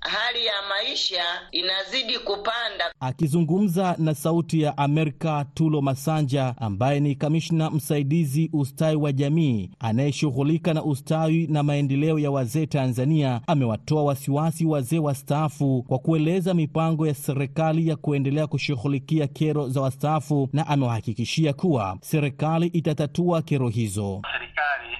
hali 0.00 0.46
ya 0.46 0.52
maisha 0.68 1.24
inazidi 1.52 2.18
kupanda. 2.18 2.92
Akizungumza 3.00 3.94
na 3.98 4.14
Sauti 4.14 4.62
ya 4.62 4.78
Amerika, 4.78 5.46
Tulo 5.54 5.80
Masanja 5.82 6.54
ambaye 6.58 7.00
ni 7.00 7.14
kamishna 7.14 7.70
msaidizi 7.70 8.50
ustawi 8.52 8.96
wa 8.96 9.12
jamii 9.12 9.70
anayeshughulika 9.78 10.74
na 10.74 10.84
ustawi 10.84 11.46
na 11.46 11.62
maendeleo 11.62 12.18
ya 12.18 12.30
wazee 12.30 12.66
Tanzania, 12.66 13.40
amewatoa 13.46 14.04
wasiwasi 14.04 14.66
wazee 14.66 14.98
wastaafu 15.18 15.82
kwa 15.88 15.98
kueleza 15.98 16.54
mipango 16.54 17.06
ya 17.06 17.14
serikali 17.14 17.88
ya 17.88 17.96
kuendelea 17.96 18.46
kushughulikia 18.46 19.26
kero 19.26 19.68
za 19.68 19.80
wastaafu, 19.80 20.48
na 20.52 20.66
amewahakikishia 20.66 21.52
kuwa 21.52 21.98
serikali 22.00 22.66
itatatua 22.66 23.42
kero 23.42 23.68
hizo. 23.68 24.22
Serikali 24.32 24.93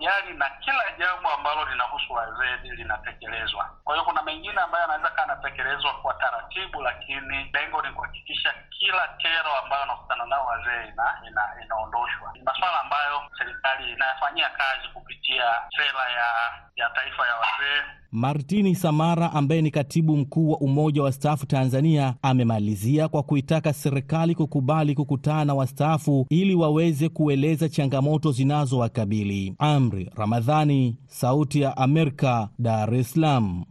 inawajali 0.00 0.38
na 0.38 0.46
kila 0.64 0.84
jambo 0.98 1.28
ambalo 1.30 1.70
linahusu 1.70 2.12
wazee 2.12 2.74
linatekelezwa. 2.76 3.64
Kwa 3.84 3.94
hiyo 3.94 4.04
kuna 4.04 4.22
mengine 4.22 4.60
ambayo 4.60 4.84
anaweza 4.84 5.08
kaa 5.10 5.22
anatekelezwa 5.24 5.92
kwa 6.02 6.14
taratibu, 6.14 6.82
lakini 6.82 7.36
lengo 7.54 7.82
ni 7.82 7.90
kuhakikisha 7.94 8.50
kila 8.78 9.08
kero 9.22 9.50
ambayo 9.62 9.82
anakutana 9.82 10.24
nao 10.26 10.46
wazee 10.46 10.82
ina, 10.92 11.06
ina, 11.28 11.42
inaondoshwa. 11.64 12.32
Ni 12.34 12.42
masuala 12.42 12.80
ambayo 12.80 13.16
serikali 13.38 13.92
inayafanyia 13.92 14.48
kazi 14.48 14.88
kupitia 14.94 15.44
sera 15.76 16.04
ya 16.18 16.28
ya 16.76 16.90
taifa 16.90 17.26
ya 17.26 17.34
wazee. 17.36 17.82
Martini 18.12 18.74
Samara 18.74 19.32
ambaye 19.32 19.62
ni 19.62 19.70
katibu 19.70 20.16
mkuu 20.16 20.50
wa 20.50 20.58
Umoja 20.58 21.00
wa 21.00 21.04
Wastaafu 21.06 21.46
Tanzania 21.46 22.14
amemalizia 22.22 23.08
kwa 23.08 23.22
kuitaka 23.22 23.72
serikali 23.72 24.34
kukubali 24.34 24.94
kukutana 24.94 25.44
na 25.44 25.54
wastaafu 25.54 26.26
ili 26.30 26.54
waweze 26.54 27.08
kueleza 27.08 27.68
changamoto 27.68 28.32
zinazowakabili. 28.32 29.54
Amri 29.90 30.10
Ramadhani, 30.16 30.96
Sauti 31.06 31.60
ya 31.60 31.76
Amerika, 31.76 32.48
Dar 32.58 32.94
es 32.94 33.10
Salaam. 33.12 33.64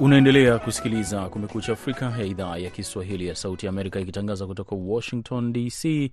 Unaendelea 0.00 0.58
kusikiliza 0.58 1.28
Kumekucha 1.28 1.72
Afrika 1.72 2.14
ya 2.18 2.24
idhaa 2.24 2.56
ya 2.56 2.70
Kiswahili 2.70 3.26
ya 3.26 3.34
Sauti 3.34 3.66
ya 3.66 3.70
Amerika 3.70 4.00
ikitangaza 4.00 4.46
kutoka 4.46 4.76
Washington 4.76 5.52
DC, 5.52 6.10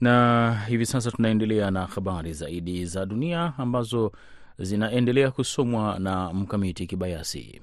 na 0.00 0.64
hivi 0.68 0.86
sasa 0.86 1.10
tunaendelea 1.10 1.70
na 1.70 1.86
habari 1.86 2.32
zaidi 2.32 2.86
za 2.86 3.06
dunia 3.06 3.52
ambazo 3.58 4.12
zinaendelea 4.58 5.30
kusomwa 5.30 5.98
na 5.98 6.32
Mkamiti 6.32 6.86
Kibayasi. 6.86 7.60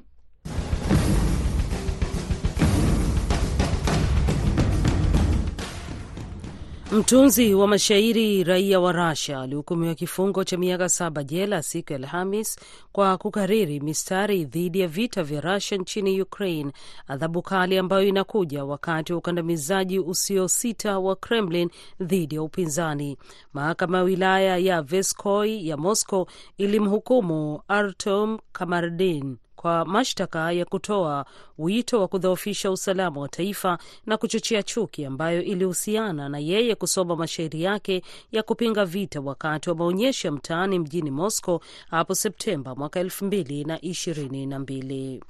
Mtunzi 6.91 7.53
wa 7.53 7.67
mashairi 7.67 8.43
raia 8.43 8.79
wa 8.79 8.91
Russia 8.91 9.39
alihukumiwa 9.41 9.95
kifungo 9.95 10.43
cha 10.43 10.57
miaka 10.57 10.89
saba 10.89 11.23
jela 11.23 11.63
siku 11.63 11.93
ya 11.93 11.99
Alhamis 11.99 12.59
kwa 12.91 13.17
kukariri 13.17 13.79
mistari 13.79 14.45
dhidi 14.45 14.79
ya 14.79 14.87
vita 14.87 15.23
vya 15.23 15.41
Russia 15.41 15.77
nchini 15.77 16.21
Ukraine, 16.21 16.71
adhabu 17.07 17.41
kali 17.41 17.77
ambayo 17.77 18.03
inakuja 18.07 18.65
wakati 18.65 19.13
wa 19.13 19.19
ukandamizaji 19.19 19.99
usiosita 19.99 20.99
wa 20.99 21.15
Kremlin 21.15 21.69
dhidi 22.01 22.35
ya 22.35 22.41
upinzani. 22.43 23.17
Mahakama 23.53 23.97
ya 23.97 24.03
wilaya 24.03 24.57
ya 24.57 24.81
Veskoy 24.81 25.67
ya 25.67 25.77
Moscow 25.77 26.27
ilimhukumu 26.57 27.61
Artom 27.67 28.37
Kamardin 28.51 29.37
kwa 29.61 29.85
mashtaka 29.85 30.51
ya 30.51 30.65
kutoa 30.65 31.25
wito 31.57 32.01
wa 32.01 32.07
kudhoofisha 32.07 32.71
usalama 32.71 33.21
wa 33.21 33.27
taifa 33.29 33.77
na 34.05 34.17
kuchochea 34.17 34.63
chuki 34.63 35.05
ambayo 35.05 35.43
ilihusiana 35.43 36.29
na 36.29 36.39
yeye 36.39 36.75
kusoma 36.75 37.15
mashairi 37.15 37.61
yake 37.63 38.01
ya 38.31 38.43
kupinga 38.43 38.85
vita 38.85 39.19
wakati 39.21 39.69
wa 39.69 39.75
maonyesho 39.75 40.27
ya 40.27 40.31
mtaani 40.31 40.79
mjini 40.79 41.11
Moscow 41.11 41.59
hapo 41.89 42.15
Septemba 42.15 42.75
mwaka 42.75 42.99
elfu 42.99 43.25
mbili 43.25 43.63
na 43.63 43.81
ishirini 43.81 44.45
na 44.45 44.59
mbili. 44.59 45.23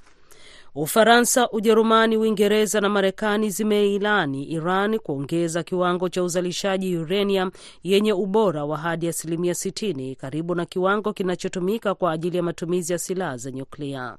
Ufaransa, 0.74 1.48
Ujerumani, 1.50 2.16
Uingereza 2.16 2.80
na 2.80 2.88
Marekani 2.88 3.50
zimeilani 3.50 4.44
Iran 4.44 4.98
kuongeza 4.98 5.62
kiwango 5.62 6.08
cha 6.08 6.22
uzalishaji 6.22 6.96
uranium 6.96 7.50
yenye 7.82 8.12
ubora 8.12 8.64
wa 8.64 8.78
hadi 8.78 9.08
asilimia 9.08 9.52
60 9.52 10.16
karibu 10.16 10.54
na 10.54 10.66
kiwango 10.66 11.12
kinachotumika 11.12 11.94
kwa 11.94 12.12
ajili 12.12 12.36
ya 12.36 12.42
matumizi 12.42 12.92
ya 12.92 12.98
silaha 12.98 13.36
za 13.36 13.50
nyuklia. 13.50 14.16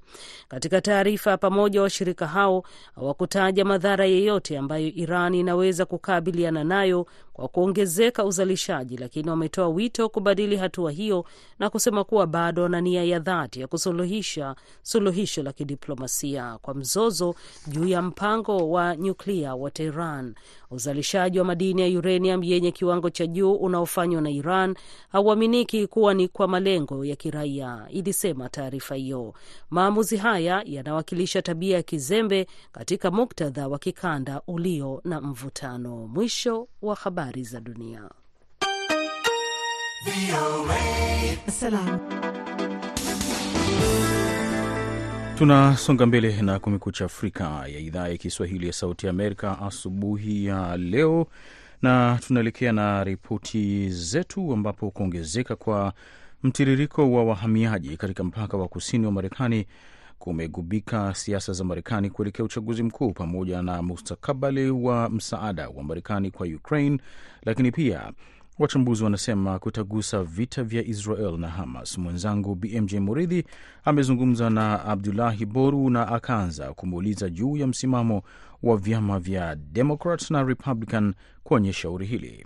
Katika 0.47 0.81
taarifa 0.81 1.31
ya 1.31 1.37
pamoja, 1.37 1.81
washirika 1.81 2.27
hao 2.27 2.63
hawakutaja 2.95 3.65
madhara 3.65 4.05
yeyote 4.05 4.57
ambayo 4.57 4.87
Iran 4.87 5.35
inaweza 5.35 5.85
kukabiliana 5.85 6.63
nayo 6.63 7.05
kwa 7.33 7.47
kuongezeka 7.47 8.25
uzalishaji, 8.25 8.97
lakini 8.97 9.29
wametoa 9.29 9.67
wito 9.69 10.09
kubadili 10.09 10.55
hatua 10.57 10.91
hiyo 10.91 11.25
na 11.59 11.69
kusema 11.69 12.03
kuwa 12.03 12.27
bado 12.27 12.63
wana 12.63 12.81
nia 12.81 13.03
ya 13.03 13.19
dhati 13.19 13.61
ya 13.61 13.67
kusuluhisha 13.67 14.55
suluhisho 14.81 15.43
la 15.43 15.53
kidiplomasia 15.53 16.57
kwa 16.61 16.73
mzozo 16.73 17.35
juu 17.67 17.87
ya 17.87 18.01
mpango 18.01 18.69
wa 18.71 18.95
nyuklia 18.95 19.55
wa 19.55 19.71
Tehran. 19.71 20.35
Uzalishaji 20.71 21.39
wa 21.39 21.45
madini 21.45 21.81
ya 21.81 21.99
uranium 21.99 22.43
yenye 22.43 22.71
kiwango 22.71 23.09
cha 23.09 23.27
juu 23.27 23.53
unaofanywa 23.53 24.21
na 24.21 24.29
Iran 24.29 24.75
hauaminiki 25.09 25.87
kuwa 25.87 26.13
ni 26.13 26.27
kwa 26.27 26.47
malengo 26.47 27.05
ya 27.05 27.15
kiraia, 27.15 27.85
ilisema 27.89 28.49
taarifa 28.49 28.95
hiyo. 28.95 29.33
Maamuzi 29.69 30.17
haya 30.17 30.63
yanawakilisha 30.65 31.41
tabia 31.41 31.75
ya 31.77 31.83
kizembe 31.83 32.47
katika 32.71 33.11
muktadha 33.11 33.67
wa 33.67 33.79
kikanda 33.79 34.41
ulio 34.47 35.01
na 35.03 35.21
mvutano. 35.21 36.07
Mwisho 36.07 36.67
wa 36.81 36.95
habari 36.95 37.20
za 37.41 37.59
dunia. 37.59 38.09
Tunasonga 45.37 46.05
mbele 46.05 46.41
na 46.41 46.59
Kumekucha 46.59 47.05
Afrika 47.05 47.43
ya 47.67 47.79
idhaa 47.79 48.07
ya 48.07 48.17
Kiswahili 48.17 48.67
ya 48.67 48.73
Sauti 48.73 49.07
Amerika 49.07 49.59
asubuhi 49.61 50.45
ya 50.45 50.77
leo, 50.77 51.27
na 51.81 52.19
tunaelekea 52.27 52.71
na 52.71 53.03
ripoti 53.03 53.89
zetu, 53.89 54.53
ambapo 54.53 54.91
kuongezeka 54.91 55.55
kwa 55.55 55.93
mtiririko 56.43 57.11
wa 57.11 57.23
wahamiaji 57.23 57.97
katika 57.97 58.23
mpaka 58.23 58.57
wa 58.57 58.67
kusini 58.67 59.05
wa 59.05 59.11
Marekani 59.11 59.65
kumegubika 60.21 61.13
siasa 61.13 61.53
za 61.53 61.63
Marekani 61.63 62.09
kuelekea 62.09 62.45
uchaguzi 62.45 62.83
mkuu 62.83 63.11
pamoja 63.11 63.61
na 63.61 63.81
mustakabali 63.81 64.69
wa 64.69 65.09
msaada 65.09 65.69
wa 65.69 65.83
Marekani 65.83 66.31
kwa 66.31 66.47
Ukraine, 66.47 66.97
lakini 67.43 67.71
pia 67.71 68.11
wachambuzi 68.59 69.03
wanasema 69.03 69.59
kutagusa 69.59 70.23
vita 70.23 70.63
vya 70.63 70.83
Israel 70.85 71.37
na 71.37 71.47
Hamas. 71.47 71.97
Mwenzangu 71.97 72.55
BMJ 72.55 72.93
Muridhi 72.95 73.43
amezungumza 73.85 74.49
na 74.49 74.85
Abdulahi 74.85 75.45
Boru 75.45 75.89
na 75.89 76.07
akaanza 76.07 76.73
kumuuliza 76.73 77.29
juu 77.29 77.57
ya 77.57 77.67
msimamo 77.67 78.21
wa 78.63 78.77
vyama 78.77 79.19
vya 79.19 79.55
Democrat 79.55 80.31
na 80.31 80.43
Republican 80.43 81.13
kwenye 81.43 81.73
shauri 81.73 82.05
hili. 82.05 82.45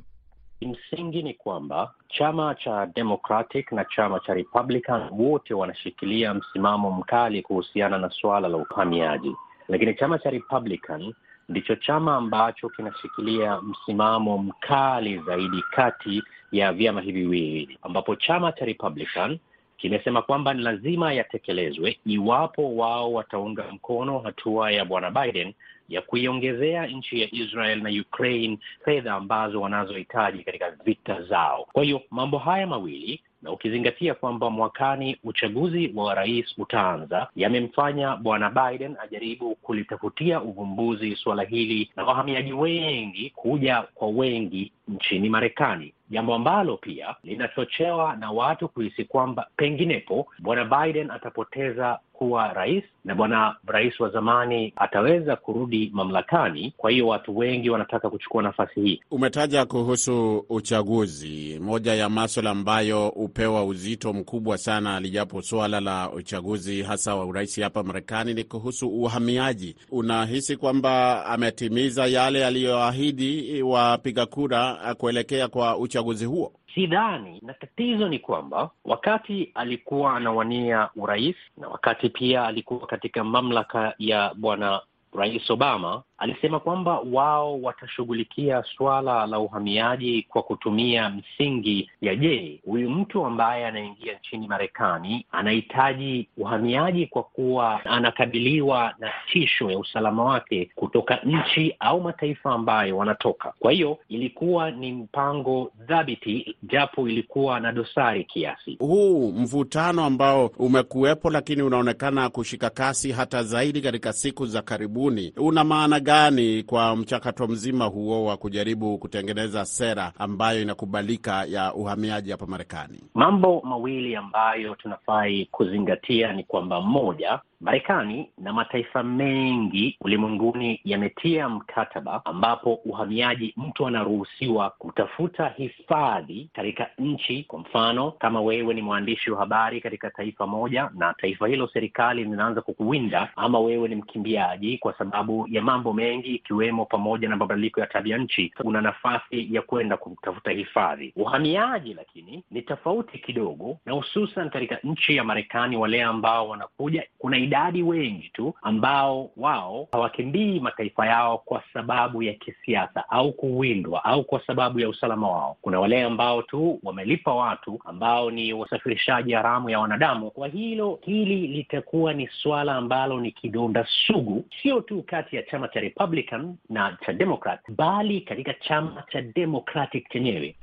Msingi 0.65 1.23
ni 1.23 1.33
kwamba 1.33 1.93
chama 2.07 2.55
cha 2.55 2.85
Democratic 2.85 3.71
na 3.71 3.85
chama 3.85 4.19
cha 4.19 4.33
Republican 4.33 5.09
wote 5.11 5.53
wanashikilia 5.53 6.33
msimamo 6.33 6.91
mkali 6.91 7.41
kuhusiana 7.41 7.97
na 7.97 8.09
suala 8.09 8.47
la 8.47 8.57
uhamiaji, 8.57 9.35
lakini 9.67 9.95
chama 9.95 10.19
cha 10.19 10.29
Republican 10.29 11.13
ndicho 11.49 11.75
chama 11.75 12.15
ambacho 12.15 12.69
kinashikilia 12.69 13.61
msimamo 13.61 14.37
mkali 14.37 15.19
zaidi 15.19 15.63
kati 15.71 16.23
ya 16.51 16.73
vyama 16.73 17.01
hivi 17.01 17.21
viwili, 17.21 17.79
ambapo 17.81 18.15
chama 18.15 18.51
cha 18.51 18.65
Republican 18.65 19.39
kimesema 19.77 20.21
kwamba 20.21 20.53
ni 20.53 20.61
lazima 20.63 21.13
yatekelezwe 21.13 21.99
iwapo 22.05 22.75
wao 22.75 23.13
wataunga 23.13 23.63
mkono 23.71 24.19
hatua 24.19 24.71
ya 24.71 24.85
bwana 24.85 25.11
Biden 25.11 25.53
ya 25.89 26.01
kuiongezea 26.01 26.87
nchi 26.87 27.21
ya 27.21 27.27
Israel 27.31 27.81
na 27.81 27.89
Ukraine 28.01 28.57
fedha 28.85 29.13
ambazo 29.13 29.61
wanazohitaji 29.61 30.43
katika 30.43 30.71
vita 30.85 31.21
zao. 31.21 31.67
Kwa 31.73 31.83
hiyo 31.83 32.01
mambo 32.11 32.37
haya 32.37 32.67
mawili 32.67 33.21
na 33.41 33.51
ukizingatia 33.51 34.13
kwamba 34.13 34.49
mwakani 34.49 35.17
uchaguzi 35.23 35.91
wa 35.95 36.13
rais 36.15 36.45
utaanza, 36.57 37.27
yamemfanya 37.35 38.15
bwana 38.15 38.49
Biden 38.49 38.95
ajaribu 39.03 39.55
kulitafutia 39.55 40.41
uvumbuzi 40.41 41.15
suala 41.15 41.43
hili 41.43 41.91
na 41.95 42.03
wahamiaji 42.03 42.53
wengi 42.53 43.29
kuja 43.35 43.81
kwa 43.81 44.07
wengi 44.07 44.71
nchini 44.87 45.29
Marekani, 45.29 45.93
jambo 46.09 46.35
ambalo 46.35 46.77
pia 46.77 47.15
linachochewa 47.23 48.15
na 48.15 48.31
watu 48.31 48.67
kuhisi 48.69 49.03
kwamba 49.05 49.47
penginepo 49.57 50.27
bwana 50.39 50.65
Biden 50.65 51.11
atapoteza 51.11 51.99
kuwa 52.17 52.53
rais 52.53 52.83
na 53.05 53.15
bwana 53.15 53.55
rais 53.67 53.99
wa 53.99 54.09
zamani 54.09 54.73
ataweza 54.75 55.35
kurudi 55.35 55.91
mamlakani. 55.93 56.73
Kwa 56.77 56.91
hiyo 56.91 57.07
watu 57.07 57.37
wengi 57.37 57.69
wanataka 57.69 58.09
kuchukua 58.09 58.43
nafasi 58.43 58.81
hii. 58.81 59.01
Umetaja 59.11 59.65
kuhusu 59.65 60.45
uchaguzi, 60.49 61.59
moja 61.61 61.93
ya 61.95 62.09
maswala 62.09 62.49
ambayo 62.49 63.07
hupewa 63.09 63.65
uzito 63.65 64.13
mkubwa 64.13 64.57
sana, 64.57 64.99
lijapo 64.99 65.41
suala 65.41 65.79
la 65.79 66.11
uchaguzi 66.11 66.83
hasa 66.83 67.15
wa 67.15 67.25
urais 67.25 67.61
hapa 67.61 67.83
Marekani 67.83 68.33
ni 68.33 68.43
kuhusu 68.43 68.87
uhamiaji. 68.89 69.75
Unahisi 69.91 70.57
kwamba 70.57 71.25
ametimiza 71.25 72.05
yale 72.05 72.45
aliyoahidi 72.45 73.61
wapiga 73.61 74.25
kura 74.25 74.74
kuelekea 74.97 75.47
kwa 75.47 75.77
uchaguzi 75.77 76.25
huo? 76.25 76.51
Sidhani, 76.75 77.39
na 77.45 77.53
tatizo 77.53 78.09
ni 78.09 78.19
kwamba 78.19 78.69
wakati 78.85 79.51
alikuwa 79.55 80.15
anawania 80.15 80.89
urais 80.95 81.35
na 81.57 81.67
wakati 81.67 82.09
pia 82.09 82.45
alikuwa 82.45 82.87
katika 82.87 83.23
mamlaka 83.23 83.93
ya 83.99 84.33
bwana 84.35 84.81
Rais 85.17 85.49
Obama 85.49 86.03
alisema 86.17 86.59
kwamba 86.59 86.99
wao 87.11 87.61
watashughulikia 87.61 88.63
suala 88.77 89.25
la 89.27 89.39
uhamiaji 89.39 90.23
kwa 90.29 90.43
kutumia 90.43 91.09
msingi 91.09 91.89
ya 92.01 92.15
je, 92.15 92.59
huyu 92.65 92.89
mtu 92.89 93.25
ambaye 93.25 93.65
anaingia 93.67 94.13
nchini 94.19 94.47
Marekani 94.47 95.25
anahitaji 95.31 96.27
uhamiaji 96.37 97.07
kwa 97.07 97.23
kuwa 97.23 97.85
anakabiliwa 97.85 98.93
na 98.99 99.11
tisho 99.31 99.71
ya 99.71 99.79
usalama 99.79 100.23
wake 100.23 100.69
kutoka 100.75 101.19
nchi 101.23 101.75
au 101.79 102.01
mataifa 102.01 102.51
ambayo 102.51 102.97
wanatoka. 102.97 103.53
Kwa 103.59 103.71
hiyo 103.71 103.97
ilikuwa 104.09 104.71
ni 104.71 104.91
mpango 104.91 105.71
thabiti, 105.87 106.55
japo 106.63 107.09
ilikuwa 107.09 107.59
na 107.59 107.71
dosari 107.71 108.23
kiasi. 108.23 108.75
Huu 108.79 109.31
mvutano 109.31 110.05
ambao 110.05 110.51
umekuwepo, 110.57 111.29
lakini 111.29 111.61
unaonekana 111.61 112.29
kushika 112.29 112.69
kasi 112.69 113.11
hata 113.11 113.43
zaidi 113.43 113.81
katika 113.81 114.13
siku 114.13 114.45
za 114.45 114.61
karibuni, 114.61 115.04
una 115.37 115.63
maana 115.63 115.99
gani 115.99 116.63
kwa 116.63 116.95
mchakato 116.95 117.47
mzima 117.47 117.85
huo 117.85 118.25
wa 118.25 118.37
kujaribu 118.37 118.97
kutengeneza 118.97 119.65
sera 119.65 120.11
ambayo 120.19 120.61
inakubalika 120.61 121.45
ya 121.45 121.73
uhamiaji 121.73 122.31
hapa 122.31 122.45
Marekani? 122.47 122.99
Mambo 123.13 123.61
mawili 123.63 124.15
ambayo 124.15 124.75
tunafai 124.75 125.45
kuzingatia 125.51 126.33
ni 126.33 126.43
kwamba 126.43 126.81
moja, 126.81 127.39
Marekani 127.61 128.29
na 128.37 128.53
mataifa 128.53 129.03
mengi 129.03 129.97
ulimwenguni 130.01 130.81
yametia 130.85 131.49
mkataba 131.49 132.21
ambapo 132.25 132.73
uhamiaji, 132.73 133.53
mtu 133.57 133.87
anaruhusiwa 133.87 134.69
kutafuta 134.69 135.49
hifadhi 135.49 136.49
katika 136.53 136.89
nchi. 136.97 137.43
Kwa 137.43 137.59
mfano, 137.59 138.11
kama 138.11 138.41
wewe 138.41 138.73
ni 138.73 138.81
mwandishi 138.81 139.31
wa 139.31 139.39
habari 139.39 139.81
katika 139.81 140.09
taifa 140.09 140.47
moja 140.47 140.89
na 140.93 141.13
taifa 141.13 141.47
hilo 141.47 141.67
serikali 141.73 142.23
linaanza 142.23 142.61
kukuwinda, 142.61 143.29
ama 143.35 143.59
wewe 143.59 143.87
ni 143.87 143.95
mkimbiaji 143.95 144.77
kwa 144.77 144.97
sababu 144.97 145.47
ya 145.49 145.61
mambo 145.61 145.93
mengi 145.93 146.35
ikiwemo 146.35 146.85
pamoja 146.85 147.29
na 147.29 147.35
mabadiliko 147.35 147.79
ya 147.81 147.87
tabia 147.87 148.17
nchi, 148.17 148.53
una 148.63 148.81
nafasi 148.81 149.55
ya 149.55 149.61
kwenda 149.61 149.97
kutafuta 149.97 150.51
hifadhi. 150.51 151.13
Uhamiaji 151.15 151.93
lakini 151.93 152.43
ni 152.51 152.61
tofauti 152.61 153.17
kidogo, 153.19 153.77
na 153.85 153.93
hususan 153.93 154.49
katika 154.49 154.79
nchi 154.83 155.15
ya 155.15 155.23
Marekani, 155.23 155.77
wale 155.77 156.03
ambao 156.03 156.49
wanakuja 156.49 157.03
kuna 157.17 157.37
idadi 157.45 157.83
wengi 157.83 158.29
tu 158.33 158.53
ambao 158.61 159.31
wao 159.37 159.87
hawakimbii 159.91 160.59
mataifa 160.59 161.05
yao 161.07 161.37
kwa 161.37 161.63
sababu 161.73 162.23
ya 162.23 162.33
kisiasa 162.33 163.09
au 163.09 163.31
kuwindwa 163.33 164.03
au 164.05 164.23
kwa 164.23 164.41
sababu 164.47 164.79
ya 164.79 164.89
usalama 164.89 165.29
wao. 165.31 165.57
Kuna 165.61 165.79
wale 165.79 166.03
ambao 166.03 166.41
tu 166.41 166.79
wamelipa 166.83 167.33
watu 167.35 167.79
ambao 167.85 168.31
ni 168.31 168.53
wasafirishaji 168.53 169.33
haramu 169.33 169.69
ya 169.69 169.79
wanadamu. 169.79 170.31
Kwa 170.31 170.47
hilo 170.47 170.99
hili 171.01 171.47
litakuwa 171.47 172.13
ni 172.13 172.29
suala 172.41 172.75
ambalo 172.75 173.19
ni 173.21 173.31
kidonda 173.31 173.87
sugu, 174.07 174.45
sio 174.61 174.81
tu 174.81 175.03
kati 175.07 175.35
ya 175.35 175.43
chama 175.43 175.67
cha 175.67 175.79
Republican 175.79 176.55
na 176.69 176.97
cha 177.05 177.13
Democrat, 177.13 177.59
bali 177.77 178.21
katika 178.21 178.53
chama 178.53 179.03
cha 179.11 179.21
Democratic 179.21 180.09
chenyewe. 180.09 180.55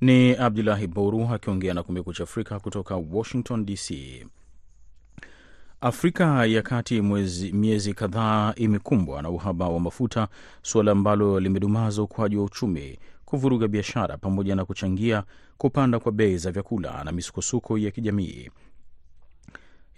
Ni 0.00 0.36
Abdulahi 0.36 0.86
Boru 0.86 1.28
akiongea 1.32 1.74
na 1.74 1.82
Kumekucha 1.82 2.22
Afrika 2.22 2.60
kutoka 2.60 2.96
Washington 2.96 3.64
DC. 3.66 3.92
Afrika 5.84 6.46
ya 6.46 6.62
Kati 6.62 7.00
mwezi, 7.00 7.52
miezi 7.52 7.94
kadhaa 7.94 8.54
imekumbwa 8.56 9.22
na 9.22 9.30
uhaba 9.30 9.68
wa 9.68 9.80
mafuta, 9.80 10.28
suala 10.62 10.92
ambalo 10.92 11.40
limedumaza 11.40 12.02
ukuaji 12.02 12.36
wa 12.36 12.44
uchumi, 12.44 12.98
kuvuruga 13.24 13.68
biashara, 13.68 14.16
pamoja 14.18 14.56
na 14.56 14.64
kuchangia 14.64 15.22
kupanda 15.58 15.98
kwa 15.98 16.12
bei 16.12 16.36
za 16.38 16.50
vyakula 16.52 17.04
na 17.04 17.12
misukosuko 17.12 17.78
ya 17.78 17.90
kijamii. 17.90 18.50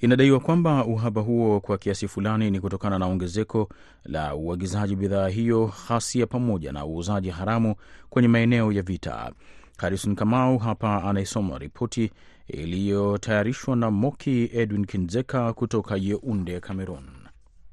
Inadaiwa 0.00 0.40
kwamba 0.40 0.84
uhaba 0.84 1.20
huo 1.20 1.60
kwa 1.60 1.78
kiasi 1.78 2.08
fulani 2.08 2.50
ni 2.50 2.60
kutokana 2.60 2.98
na 2.98 3.06
ongezeko 3.06 3.68
la 4.04 4.34
uagizaji 4.34 4.96
bidhaa 4.96 5.28
hiyo, 5.28 5.72
ghasia 5.88 6.26
pamoja 6.26 6.72
na 6.72 6.86
uuzaji 6.86 7.30
haramu 7.30 7.74
kwenye 8.10 8.28
maeneo 8.28 8.72
ya 8.72 8.82
vita. 8.82 9.32
Harison 9.76 10.14
Kamau 10.14 10.58
hapa 10.58 11.02
anaisoma 11.04 11.58
ripoti 11.58 12.10
iliyotayarishwa 12.48 13.76
na 13.76 13.90
Moki 13.90 14.50
Edwin 14.52 14.86
Kinzeka 14.86 15.52
kutoka 15.52 15.96
Yeunde, 15.96 16.60
Cameroon. 16.60 17.04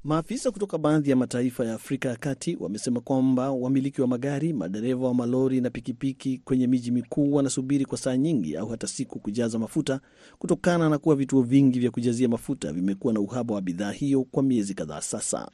Maafisa 0.04 0.52
kutoka 0.52 0.78
baadhi 0.78 1.10
ya 1.10 1.16
mataifa 1.16 1.66
ya 1.66 1.74
Afrika 1.74 2.10
ya 2.10 2.16
Kati 2.16 2.58
wamesema 2.60 3.00
kwamba 3.02 3.52
wamiliki 3.52 4.02
wa 4.02 4.08
magari, 4.08 4.54
madereva 4.54 5.08
wa 5.08 5.14
malori 5.14 5.62
na 5.62 5.70
pikipiki 5.70 6.38
kwenye 6.46 6.68
miji 6.68 6.92
mikuu 6.92 7.34
wanasubiri 7.34 7.86
kwa 7.86 7.98
saa 7.98 8.18
nyingi 8.18 8.58
au 8.58 8.68
hata 8.70 8.88
siku 8.88 9.20
kujaza 9.20 9.60
mafuta 9.60 10.00
kutokana 10.40 10.90
na 10.90 10.98
kuwa 10.98 11.16
vituo 11.16 11.42
vingi 11.42 11.80
vya 11.80 11.92
kujazia 11.92 12.28
mafuta 12.30 12.74
vimekuwa 12.74 13.14
na 13.14 13.20
uhaba 13.20 13.56
wa 13.56 13.62
bidhaa 13.62 13.92
hiyo 13.92 14.24
kwa 14.24 14.44
miezi 14.44 14.74
kadhaa 14.74 15.02
sasa. 15.02 15.52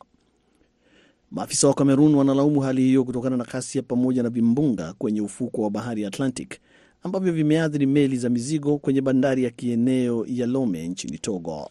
Maafisa 1.31 1.67
wa 1.67 1.73
Kamerun 1.73 2.15
wanalaumu 2.15 2.59
hali 2.59 2.81
hiyo 2.81 3.03
kutokana 3.03 3.37
na 3.37 3.43
ghasia 3.43 3.81
pamoja 3.81 4.23
na 4.23 4.29
vimbunga 4.29 4.93
kwenye 4.93 5.21
ufuko 5.21 5.61
wa 5.61 5.69
bahari 5.69 6.01
ya 6.01 6.07
Atlantic 6.07 6.59
ambavyo 7.07 7.33
vimeathiri 7.33 7.85
meli 7.85 8.17
za 8.17 8.29
mizigo 8.29 8.77
kwenye 8.77 9.01
bandari 9.01 9.43
ya 9.43 9.49
kieneo 9.49 10.25
ya 10.29 10.47
Lome 10.47 10.87
nchini 10.87 11.17
Togo. 11.17 11.69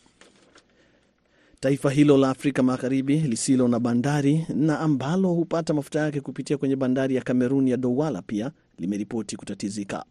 Taifa 1.60 1.90
hilo 1.90 2.16
la 2.16 2.30
Afrika 2.30 2.62
Magharibi 2.62 3.16
lisilo 3.20 3.68
na 3.68 3.80
bandari 3.80 4.46
na 4.54 4.80
ambalo 4.80 5.28
hupata 5.28 5.74
mafuta 5.74 6.00
yake 6.00 6.20
kupitia 6.20 6.56
kwenye 6.56 6.76
bandari 6.76 7.14
ya 7.14 7.22
Kamerun 7.22 7.68
ya 7.68 7.76
Douala 7.76 8.22
pia 8.22 8.50
limeripoti 8.78 9.36
kutatizika. 9.36 10.04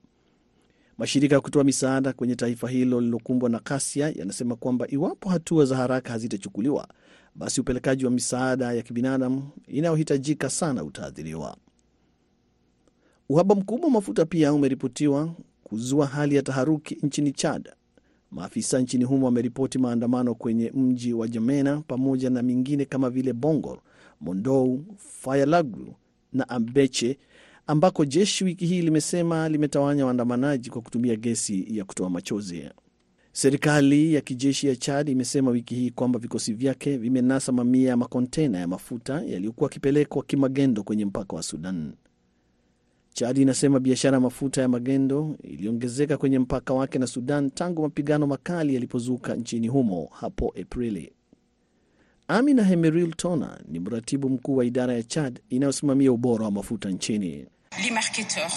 Mashirika 0.98 1.36
ya 1.36 1.42
kutoa 1.42 1.64
misaada 1.64 2.14
kwenye 2.14 2.36
taifa 2.36 2.70
hilo 2.70 3.00
lililokumbwa 3.02 3.50
na 3.50 3.60
ghasia 3.60 4.10
yanasema 4.16 4.56
kwamba 4.56 4.88
iwapo 4.92 5.30
hatua 5.30 5.66
za 5.66 5.76
haraka 5.76 6.12
hazitachukuliwa, 6.14 6.88
basi 7.36 7.62
upelekaji 7.62 8.06
wa 8.06 8.12
misaada 8.12 8.74
ya 8.74 8.82
kibinadamu 8.82 9.50
inayohitajika 9.68 10.50
sana 10.50 10.84
utaathiriwa. 10.84 11.58
Uhaba 13.30 13.56
mkubwa 13.56 13.86
wa 13.88 13.92
mafuta 13.94 14.26
pia 14.26 14.54
umeripotiwa 14.54 15.36
kuzua 15.64 16.06
hali 16.08 16.36
ya 16.36 16.42
taharuki 16.42 16.98
nchini 17.04 17.32
Chad. 17.32 17.70
Maafisa 18.32 18.80
nchini 18.80 19.04
humo 19.04 19.26
wameripoti 19.26 19.78
maandamano 19.80 20.36
kwenye 20.36 20.72
mji 20.76 21.14
wa 21.14 21.28
Jamena 21.28 21.82
pamoja 21.82 22.30
na 22.30 22.42
mingine 22.42 22.86
kama 22.86 23.10
vile 23.10 23.34
Bongor, 23.34 23.80
Mondou, 24.22 24.84
Fayalagru 24.98 25.96
na 26.34 26.50
Ambeche 26.50 27.18
ambako 27.68 28.06
jeshi 28.06 28.44
wiki 28.44 28.66
hii 28.66 28.82
limesema 28.82 29.50
limetawanya 29.50 30.06
waandamanaji 30.06 30.70
kwa 30.70 30.82
kutumia 30.82 31.16
gesi 31.16 31.78
ya 31.78 31.86
kutoa 31.86 32.10
machozi. 32.10 32.64
Serikali 33.32 34.14
ya 34.14 34.22
kijeshi 34.22 34.68
ya 34.68 34.76
Chad 34.76 35.10
imesema 35.10 35.52
wiki 35.52 35.76
hii 35.76 35.90
kwamba 35.92 36.20
vikosi 36.20 36.54
vyake 36.54 36.98
vimenasa 36.98 37.52
mamia 37.52 37.90
ya 37.90 37.98
makontena 37.98 38.58
ya 38.60 38.68
mafuta 38.68 39.22
yaliyokuwa 39.22 39.70
yakipelekwa 39.70 40.24
kimagendo 40.24 40.84
kwenye 40.84 41.06
mpaka 41.06 41.36
wa 41.36 41.44
Sudan. 41.44 41.94
Chad 43.18 43.38
inasema 43.38 43.80
biashara 43.80 44.16
ya 44.16 44.22
mafuta 44.22 44.62
ya 44.62 44.68
magendo 44.68 45.36
iliongezeka 45.44 46.18
kwenye 46.18 46.40
mpaka 46.40 46.74
wake 46.74 47.00
na 47.00 47.08
Sudan 47.08 47.52
tangu 47.52 47.82
mapigano 47.82 48.28
makali 48.28 48.74
yalipozuka 48.74 49.36
nchini 49.36 49.68
humo 49.68 50.10
hapo 50.20 50.54
Aprili. 50.62 51.14
Amina 52.28 52.64
Hemeril 52.64 53.14
Tona 53.14 53.60
ni 53.68 53.80
mratibu 53.80 54.30
mkuu 54.30 54.56
wa 54.56 54.66
idara 54.66 54.94
ya 54.94 55.04
Chad 55.04 55.40
inayosimamia 55.50 56.12
ubora 56.12 56.46
wa 56.46 56.52
mafuta 56.52 56.90
nchini. 56.90 57.46
Les 57.84 57.92
marketeurs 57.92 58.54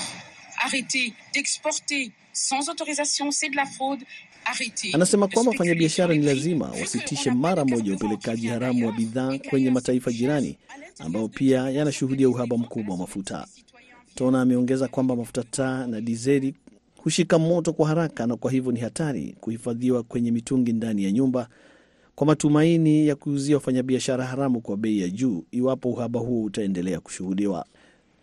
arrêtés 0.66 1.12
d'exporter 1.34 2.10
sans 2.32 2.68
autorisation 2.68 3.30
c'est 3.30 3.50
de 3.50 3.56
la 3.56 3.66
fraude 3.66 4.04
Anasema 4.92 5.28
kwamba 5.28 5.50
wafanyabiashara 5.52 6.14
ni 6.14 6.22
lazima 6.26 6.66
wasitishe 6.70 7.30
mara 7.30 7.64
moja 7.64 7.94
upelekaji 7.94 8.46
haramu 8.46 8.86
wa 8.86 8.92
bidhaa 8.92 9.38
kwenye 9.38 9.70
mataifa 9.70 10.12
jirani 10.12 10.58
ambayo 10.98 11.28
pia 11.28 11.70
yanashuhudia 11.70 12.28
uhaba 12.28 12.56
mkubwa 12.58 12.94
wa 12.94 13.00
mafuta. 13.00 13.46
Tona 14.18 14.40
ameongeza 14.40 14.88
kwamba 14.88 15.16
mafuta 15.16 15.42
taa 15.42 15.86
na 15.86 16.00
dizeli 16.00 16.54
hushika 17.02 17.38
moto 17.38 17.72
kwa 17.72 17.88
haraka 17.88 18.26
na 18.26 18.36
kwa 18.36 18.50
hivyo 18.50 18.72
ni 18.72 18.80
hatari 18.80 19.36
kuhifadhiwa 19.40 20.02
kwenye 20.02 20.30
mitungi 20.32 20.72
ndani 20.72 21.04
ya 21.04 21.12
nyumba 21.12 21.48
kwa 22.14 22.26
matumaini 22.26 23.06
ya 23.08 23.16
kuuzia 23.16 23.56
wafanyabiashara 23.56 24.24
haramu 24.26 24.60
kwa 24.60 24.76
bei 24.76 25.00
ya 25.00 25.08
juu 25.08 25.44
iwapo 25.50 25.90
uhaba 25.90 26.20
huo 26.20 26.44
utaendelea 26.44 27.00
kushuhudiwa. 27.00 27.66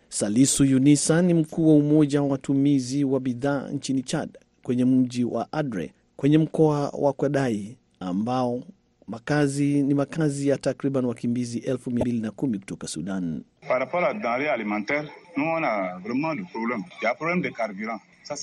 Salisu 0.08 0.64
Yunisa 0.64 1.22
ni 1.22 1.34
mkuu 1.34 1.68
wa 1.68 1.74
umoja 1.74 2.22
wa 2.22 2.28
watumizi 2.28 3.04
wa 3.04 3.20
bidhaa 3.20 3.68
nchini 3.68 4.02
Chad 4.02 4.30
kwenye 4.62 4.84
mji 4.84 5.24
wa 5.24 5.52
Adre 5.52 5.92
kwenye 6.16 6.38
mkoa 6.38 6.88
wa 6.88 7.12
Kwadai 7.12 7.76
ambao 8.00 8.62
makazi 9.08 9.82
ni 9.82 9.94
makazi 9.94 10.48
ya 10.48 10.58
takriban 10.58 11.04
wakimbizi 11.04 11.58
elfu 11.58 11.90
mia 11.90 12.00
mbili 12.04 12.20
na 12.20 12.30
kumi 12.30 12.58
kutoka 12.58 12.88
Sudan. 12.88 13.42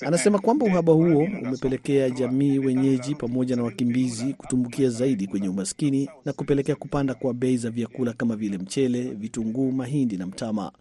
Anasema 0.02 0.40
kwamba 0.40 0.66
uhaba 0.66 0.94
huo 0.94 1.24
umepelekea 1.42 2.10
jamii 2.10 2.60
wenyeji 2.60 3.16
pamoja 3.16 3.56
na 3.56 3.64
wakimbizi 3.64 4.34
kutumbukia 4.34 4.90
zaidi 4.90 5.28
kwenye 5.28 5.50
umaskini 5.50 6.10
na 6.26 6.34
kupelekea 6.34 6.76
kupanda 6.76 7.14
kwa 7.14 7.34
bei 7.34 7.58
za 7.58 7.70
vyakula 7.70 8.14
kama 8.14 8.36
vile 8.36 8.58
mchele, 8.58 9.02
vitunguu, 9.02 9.72
mahindi 9.72 10.18
na 10.18 10.28
mtama. 10.28 10.72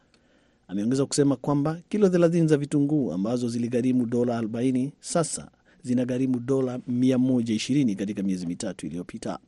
Ameongeza 0.69 1.07
kusema 1.07 1.37
kwamba 1.37 1.79
kilo 1.89 2.09
30 2.09 2.47
za 2.47 2.57
vitunguu 2.57 3.13
ambazo 3.13 3.49
ziligharimu 3.49 4.07
dola 4.07 4.41
40 4.41 4.91
sasa 5.01 5.51
zinagharimu 5.83 6.39
dola 6.41 6.77
120 6.77 7.97
katika 7.97 8.23
miezi 8.23 8.47
mitatu 8.47 8.87
iliyopita. 8.87 9.39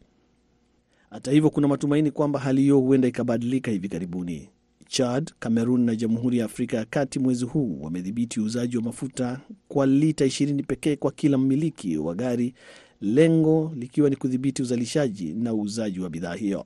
Hata 1.14 1.31
hivyo, 1.31 1.50
kuna 1.50 1.68
matumaini 1.68 2.11
kwamba 2.11 2.40
hali 2.40 2.61
hiyo 2.62 2.79
huenda 2.81 3.09
ikabadilika 3.09 3.70
hivi 3.70 3.88
karibuni. 3.88 4.48
Chad, 4.88 5.33
Cameroon 5.38 5.81
na 5.85 5.96
Jamhuri 5.96 6.38
ya 6.38 6.44
Afrika 6.44 6.77
ya 6.77 6.85
Kati 6.85 7.18
mwezi 7.18 7.44
huu 7.44 7.79
wamedhibiti 7.83 8.40
uuzaji 8.40 8.77
wa 8.77 8.83
mafuta 8.83 9.40
kwa 9.68 9.87
lita 9.87 10.27
20 10.27 10.62
pekee 10.64 10.96
kwa 10.96 11.12
kila 11.12 11.38
mmiliki 11.38 11.96
wa 11.98 12.14
gari, 12.14 12.55
lengo 13.00 13.72
likiwa 13.77 14.11
ni 14.11 14.16
kudhibiti 14.16 14.62
uzalishaji 14.62 15.33
na 15.35 15.55
uuzaji 15.55 16.00
wa 16.00 16.11
bidhaa 16.11 16.35
hiyo. 16.35 16.64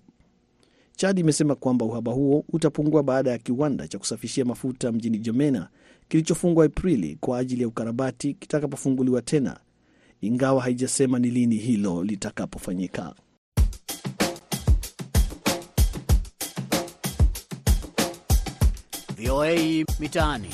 Chad 0.96 1.18
imesema 1.20 1.54
kwamba 1.54 1.84
uhaba 1.86 2.12
huo 2.12 2.44
utapungua 2.52 3.02
baada 3.02 3.30
ya 3.30 3.38
kiwanda 3.38 3.88
cha 3.88 3.98
kusafishia 3.98 4.44
mafuta 4.44 4.92
mjini 4.92 5.18
Jemena 5.18 5.68
kilichofungwa 6.08 6.64
Aprili 6.64 7.16
kwa 7.20 7.38
ajili 7.38 7.62
ya 7.62 7.68
ukarabati 7.68 8.34
kitakapofunguliwa 8.34 9.22
tena, 9.22 9.60
ingawa 10.20 10.62
haijasema 10.62 11.18
ni 11.18 11.30
lini 11.30 11.56
hilo 11.56 12.04
litakapofanyika. 12.04 13.14
VOA 19.18 19.84
Mitaani. 20.00 20.48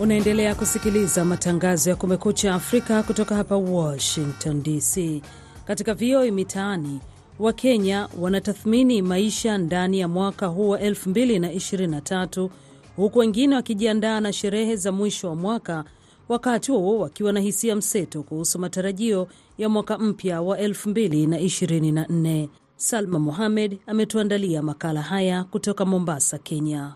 Unaendelea 0.00 0.54
kusikiliza 0.54 1.24
matangazo 1.24 1.90
ya 1.90 1.96
Kumekucha 1.96 2.54
Afrika 2.54 3.02
kutoka 3.02 3.34
hapa 3.36 3.56
Washington 3.56 4.62
DC. 4.62 5.22
Katika 5.64 5.94
VOA 5.94 6.30
Mitaani, 6.30 7.00
Wakenya 7.38 8.08
wanatathmini 8.20 9.02
maisha 9.02 9.58
ndani 9.58 10.00
ya 10.00 10.08
mwaka 10.08 10.46
huu 10.46 10.68
wa 10.68 10.78
2023 10.80 12.48
huku 12.96 13.18
wengine 13.18 13.54
wakijiandaa 13.54 14.20
na 14.20 14.32
sherehe 14.32 14.76
za 14.76 14.92
mwisho 14.92 15.28
wa 15.28 15.34
mwaka, 15.36 15.84
wakati 16.28 16.72
huo 16.72 16.98
wakiwa 16.98 17.32
na 17.32 17.40
hisia 17.40 17.76
mseto 17.76 18.22
kuhusu 18.22 18.58
matarajio 18.58 19.28
ya 19.58 19.68
mwaka 19.68 19.98
mpya 19.98 20.42
wa 20.42 20.58
2024. 20.58 22.48
Salma 22.80 23.18
Mohamed 23.18 23.78
ametuandalia 23.86 24.62
makala 24.62 25.02
haya 25.02 25.44
kutoka 25.44 25.84
Mombasa, 25.84 26.38
Kenya. 26.38 26.92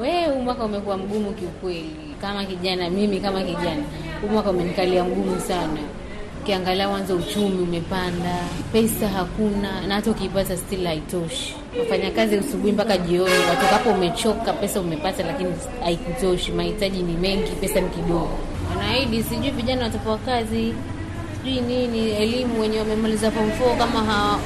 We, 0.00 0.24
huu 0.26 0.42
mwaka 0.42 0.64
umekuwa 0.64 0.96
mgumu 0.96 1.32
kiukweli. 1.32 1.90
Kama 2.20 2.44
kijana, 2.44 2.90
mimi 2.90 3.20
kama 3.20 3.42
kijana, 3.42 3.82
huu 4.22 4.28
mwaka 4.28 4.50
umenikalia 4.50 5.04
mgumu 5.04 5.40
sana. 5.40 5.78
Ukiangalia 6.42 6.88
mwanzo, 6.88 7.16
uchumi 7.16 7.62
umepanda, 7.62 8.38
pesa 8.72 9.08
hakuna, 9.08 9.86
na 9.86 9.94
hata 9.94 10.10
ukiipata 10.10 10.56
still 10.56 10.84
haitoshi. 10.86 11.54
Wafanya 11.80 12.10
kazi 12.10 12.36
asubuhi 12.36 12.72
mpaka 12.72 12.98
jioni, 12.98 13.34
watokapo 13.50 13.90
umechoka, 13.90 14.52
pesa 14.52 14.80
umepata, 14.80 15.26
lakini 15.26 15.50
haikutoshi. 15.84 16.52
Mahitaji 16.52 17.02
ni 17.02 17.12
mengi, 17.12 17.50
pesa 17.60 17.80
ni 17.80 17.88
kidogo. 17.88 18.38
Wanaahidi 18.70 19.22
sijui 19.22 19.50
vijana 19.50 19.82
watapewa 19.84 20.18
kazi 20.18 20.74
sijui 21.48 21.60
nini, 21.60 22.10
elimu, 22.10 22.60
wenye 22.60 22.78
wamemaliza 22.78 23.30
form 23.30 23.48
4 23.50 23.78
kama 23.78 24.00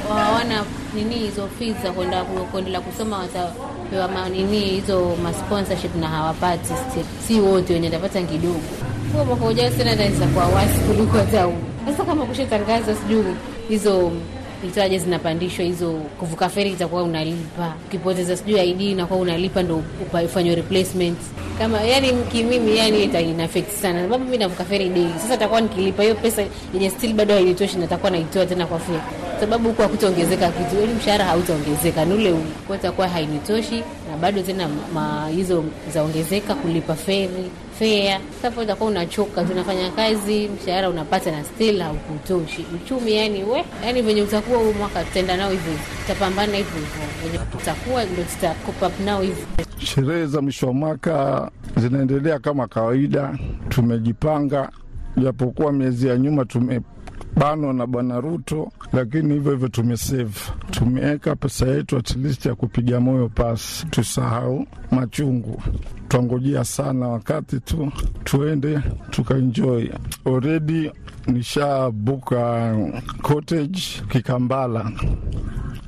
hawana 0.08 0.64
nini 0.94 1.14
hizo 1.14 1.48
fees 1.58 1.76
za 1.82 1.92
kwenda 1.92 2.24
kuendelea 2.24 2.80
kusoma 2.80 3.18
watapewa 3.18 4.08
manini 4.08 4.58
hizo 4.60 5.16
masponsorship 5.22 5.96
na 5.96 6.08
hawapati 6.08 6.64
still. 6.64 7.04
Si 7.28 7.40
wote 7.40 7.72
wenye 7.74 7.86
watapata 7.86 8.22
kidogo. 8.22 8.60
Huo 9.12 9.24
mwaka 9.24 9.44
ujao 9.46 9.70
tena 9.70 9.94
ndio 9.94 10.26
kuwa 10.26 10.46
wasi 10.46 10.78
kuliko 10.80 11.18
hata. 11.18 11.48
Sasa 11.86 12.04
kama 12.04 12.24
kushatangaza 12.26 12.94
sijui 12.94 13.24
hizo 13.68 14.12
itaje 14.68 14.98
zinapandishwa 14.98 15.64
hizo, 15.64 15.92
kuvuka 15.92 16.48
feri 16.48 16.70
itakuwa 16.70 17.02
unalipa, 17.02 17.74
ukipoteza 17.86 18.36
sijui 18.36 18.60
ID 18.70 18.80
inakuwa 18.80 19.20
unalipa 19.20 19.62
ndo 19.62 19.82
ufanywe 20.24 20.54
replacement. 20.54 21.18
Kama 21.58 21.80
yani 21.80 22.12
kimimi, 22.32 22.76
yani 22.78 23.04
ina 23.04 23.44
affect 23.44 23.70
sana, 23.70 24.02
sababu 24.02 24.24
mimi 24.24 24.38
navuka 24.38 24.64
feri 24.64 24.88
daily. 24.88 25.12
Sasa 25.22 25.36
takuwa 25.36 25.60
nikilipa 25.60 26.02
hiyo 26.02 26.14
pesa 26.14 26.42
yenye 26.74 26.90
still 26.90 27.12
bado 27.12 27.34
hainitoshi, 27.34 27.76
natakuwa 27.76 28.10
naitoa 28.10 28.46
tena 28.46 28.66
kwa 28.66 28.78
feri, 28.78 28.98
sababu 29.40 29.68
huku 29.68 29.82
hakutaongezeka 29.82 30.48
kitu, 30.50 30.80
yani 30.80 30.94
mshahara 30.94 31.24
hautaongezeka, 31.24 32.04
ni 32.04 32.14
ule 32.14 32.34
kwa 32.66 32.76
itakuwa 32.76 33.08
hainitoshi, 33.08 33.82
bado 34.22 34.42
tena 34.42 34.68
hizo 35.36 35.64
zaongezeka 35.94 36.54
kulipa 36.54 36.94
feri 36.94 37.50
fea. 37.78 38.20
Sasa 38.42 38.60
utakuwa 38.60 38.90
unachoka, 38.90 39.44
tunafanya 39.44 39.90
kazi, 39.90 40.48
mshahara 40.48 40.90
unapata 40.90 41.30
na 41.30 41.44
still 41.44 41.80
haukutoshi. 41.80 42.66
Uchumi 42.74 43.16
yani 43.16 43.44
we, 43.44 43.64
yani 43.84 44.02
venye 44.02 44.22
utakuwa 44.22 44.58
huu 44.58 44.72
mwaka 44.72 45.04
tutaenda 45.04 45.36
nao 45.36 45.50
hivyo, 45.50 45.72
tutapambana 46.02 46.56
hivyo 46.56 46.72
hivyo, 46.74 47.02
venye 47.32 47.38
tutakuwa 47.52 48.04
ndo 48.04 48.22
tuta 48.22 48.90
nao 49.04 49.22
hivyo. 49.22 49.44
Sherehe 49.78 50.26
za 50.26 50.40
mwisho 50.42 50.66
wa 50.66 50.72
mwaka 50.72 51.50
zinaendelea 51.76 52.38
kama 52.38 52.66
kawaida, 52.66 53.38
tumejipanga, 53.68 54.70
japokuwa 55.16 55.72
miezi 55.72 56.08
ya 56.08 56.16
nyuma 56.18 56.44
tumebanwa 57.34 57.72
na 57.74 57.86
Bwana 57.86 58.20
Ruto, 58.20 58.72
lakini 58.92 59.34
hivyo 59.34 59.52
hivyo 59.52 59.68
tumesave, 59.68 60.40
tumeweka 60.70 61.36
pesa 61.36 61.66
yetu 61.66 61.96
at 61.96 62.16
least 62.16 62.46
ya 62.46 62.54
kupiga 62.54 63.00
moyo 63.00 63.28
pasi, 63.28 63.86
tusahau 63.86 64.66
machungu 64.90 65.62
twangojea 66.08 66.64
sana 66.64 67.08
wakati 67.08 67.60
tu 67.60 67.92
tuende 68.24 68.80
tukaenjoy. 69.10 69.88
Already 70.24 70.90
nishabuka 71.26 72.76
cottage 73.22 73.80
Kikambala, 74.08 74.92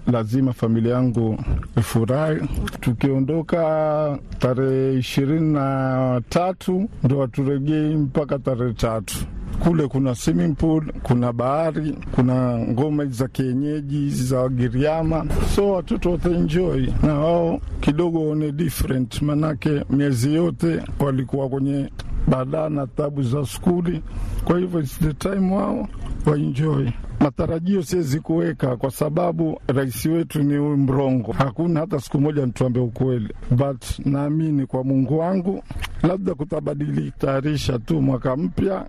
lazima 0.07 0.53
familia 0.53 0.95
yangu 0.95 1.39
ifurahi. 1.79 2.49
Tukiondoka 2.81 4.19
tarehe 4.39 4.99
ishirini 4.99 5.53
na 5.53 6.21
tatu 6.29 6.89
ndo 7.03 7.21
haturegei 7.21 7.95
mpaka 7.97 8.39
tarehe 8.39 8.73
tatu. 8.73 9.15
Kule 9.63 9.89
kuna 9.89 10.15
swimming 10.15 10.55
pool, 10.55 10.93
kuna 11.03 11.33
bahari, 11.33 11.95
kuna 12.15 12.59
ngoma 12.59 13.05
za 13.07 13.29
kienyeji 13.29 14.11
za 14.11 14.39
Wagiriama, 14.41 15.27
so 15.55 15.71
watoto 15.73 16.11
wataenjoy. 16.11 16.87
Na 17.03 17.15
wao 17.15 17.61
kidogo 17.81 18.19
waone 18.25 18.53
different, 18.53 19.23
manake 19.23 19.85
miezi 19.91 20.35
yote 20.35 20.83
walikuwa 20.99 21.49
kwenye 21.49 21.91
badaa 22.29 22.69
na 22.69 22.87
tabu 22.87 23.23
za 23.23 23.47
skuli. 23.47 24.03
Kwa 24.45 24.59
hivyo 24.59 24.81
it's 24.81 24.99
the 24.99 25.13
time 25.13 25.55
wao 25.55 25.89
waenjoy. 26.27 26.89
Matarajio 27.21 27.83
siwezi 27.83 28.21
kuweka 28.21 28.77
kwa 28.77 28.91
sababu 28.91 29.61
rais 29.67 30.07
wetu 30.07 30.43
ni 30.43 30.57
huyu 30.57 30.77
mrongo, 30.77 31.33
hakuna 31.33 31.81
hata 31.81 32.01
siku 32.01 32.21
moja 32.21 32.47
nituambe 32.47 32.81
ukweli, 32.81 33.35
but 33.51 33.85
naamini 34.05 34.67
kwa 34.67 34.85
Mungu 34.85 35.19
wangu 35.19 35.63
labda 36.03 36.35
kutabadili 36.35 37.13
tayarisha 37.19 37.79
tu 37.79 38.03
mwaka 38.03 38.37
mpya 38.37 38.87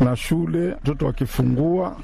na 0.00 0.16
shule 0.16 0.74
mtoto 0.82 1.06
wakifungua 1.06 1.96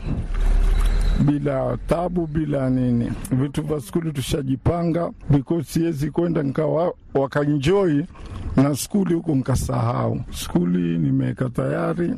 bila 1.24 1.78
tabu 1.86 2.26
bila 2.26 2.70
nini, 2.70 3.12
vitu 3.30 3.62
vya 3.62 3.80
skuli 3.80 4.12
tushajipanga, 4.12 5.10
because 5.30 5.72
siwezi 5.72 6.10
kwenda 6.10 6.42
nikawa 6.42 6.94
wakanjoi 7.14 8.04
na 8.56 8.76
skuli 8.76 9.14
huku 9.14 9.34
nkasahau. 9.34 10.20
Skuli 10.30 10.98
nimeweka 10.98 11.48
tayari, 11.50 12.10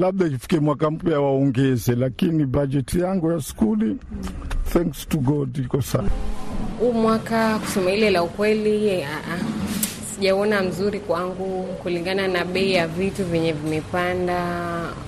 labda 0.00 0.26
ifike 0.26 0.60
mwaka 0.60 0.90
mpya 0.90 1.20
waongeze, 1.20 1.94
lakini 1.94 2.46
bajeti 2.46 3.00
yangu 3.00 3.32
ya 3.32 3.40
skuli 3.40 3.96
thanks 4.72 5.08
to 5.08 5.18
God 5.18 5.58
iko 5.58 5.82
sawa. 5.82 6.08
Huu 6.80 6.92
mwaka 6.92 7.58
kusema 7.58 7.90
ile 7.92 8.10
la 8.10 8.22
ukweli, 8.22 9.04
sijaona 10.16 10.62
mzuri 10.62 11.00
kwangu 11.00 11.62
kulingana 11.82 12.28
na 12.28 12.44
bei 12.44 12.72
ya 12.72 12.86
vitu 12.86 13.24
vyenye 13.24 13.52
vimepanda, 13.52 14.40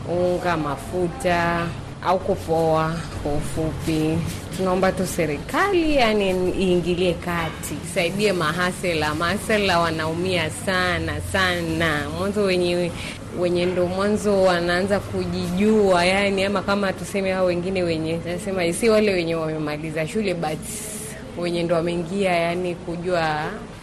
unga, 0.08 0.56
mafuta 0.56 1.66
au 2.04 2.18
kupoa. 2.18 2.94
Kwa 3.22 3.32
ufupi, 3.32 4.18
tunaomba 4.56 4.92
tu 4.92 5.06
serikali 5.06 5.96
yani 5.96 6.30
iingilie 6.60 7.14
kati, 7.14 7.74
isaidie 7.90 8.32
mahasela. 8.32 9.14
Mahasela 9.14 9.78
wanaumia 9.78 10.50
sana 10.50 11.20
sana, 11.32 12.02
mwanzo 12.18 12.42
wenye 12.42 12.90
wenye 13.40 13.66
ndo 13.66 13.86
mwanzo 13.86 14.42
wanaanza 14.42 15.00
kujijua 15.00 16.04
yani, 16.04 16.44
ama 16.44 16.62
kama 16.62 16.92
tuseme 16.92 17.32
hao 17.32 17.44
wengine 17.46 17.82
wenye 17.82 18.18
nasema 18.26 18.72
si 18.72 18.88
wale 18.88 19.12
wenye 19.12 19.34
wamemaliza 19.34 20.06
shule 20.08 20.34
but 20.34 20.58
wenye 21.38 21.62
ndo 21.62 21.74
wameingia 21.74 22.30
yani 22.32 22.74
kujua 22.74 23.40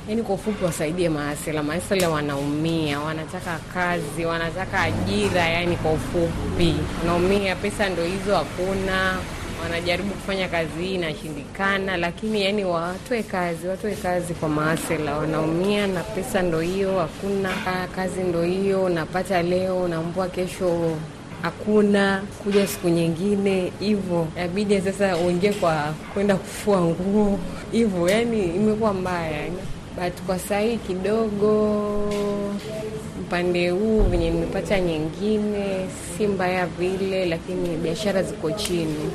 yani 0.09 0.23
kwa 0.23 0.35
ufupi, 0.35 0.65
wasaidie 0.65 1.09
maasela. 1.09 1.63
Maasela 1.63 2.09
wanaumia, 2.09 2.99
wanataka 2.99 3.59
kazi, 3.73 4.25
wanataka 4.25 4.79
ajira, 4.81 5.41
yani 5.49 5.75
kwa 5.77 5.91
ufupi 5.91 6.75
wanaumia. 6.99 7.55
Pesa 7.55 7.89
ndo 7.89 8.03
hizo 8.03 8.35
hakuna, 8.35 9.17
wanajaribu 9.63 10.09
kufanya 10.09 10.47
kazi 10.47 10.69
hii 10.81 10.95
inashindikana, 10.95 11.97
lakini 11.97 12.41
yani 12.45 12.65
watoe 12.65 13.23
kazi, 13.23 13.67
watoe 13.67 13.95
kazi 13.95 14.33
kwa 14.33 14.49
maasela, 14.49 15.17
wanaumia 15.17 15.87
na 15.87 16.03
pesa 16.03 16.41
ndo 16.41 16.59
hiyo 16.61 16.99
hakuna. 16.99 17.49
Kazi 17.95 18.21
ndo 18.23 18.43
hiyo, 18.43 18.83
unapata 18.83 19.41
leo 19.41 19.87
nambua 19.87 20.27
kesho 20.27 20.97
hakuna 21.41 22.21
kuja 22.43 22.67
siku 22.67 22.89
nyingine 22.89 23.71
hivyo, 23.79 24.27
yabidi 24.37 24.81
sasa 24.81 25.17
uingie 25.17 25.53
kwa 25.53 25.93
kwenda 26.13 26.35
kufua 26.35 26.81
nguo 26.81 27.39
hivyo, 27.71 28.09
yani 28.09 28.43
imekuwa 28.43 28.93
mbaya 28.93 29.31
yani 29.31 29.57
but 29.95 30.21
kwa 30.25 30.39
sahii 30.39 30.77
kidogo 30.77 31.51
upande 33.21 33.69
huu 33.69 34.01
venye 34.01 34.29
nimepata 34.31 34.79
nyingine 34.79 35.85
si 36.17 36.27
mbaya 36.27 36.65
vile, 36.65 37.25
lakini 37.25 37.77
biashara 37.77 38.23
ziko 38.23 38.51
chini. 38.51 39.09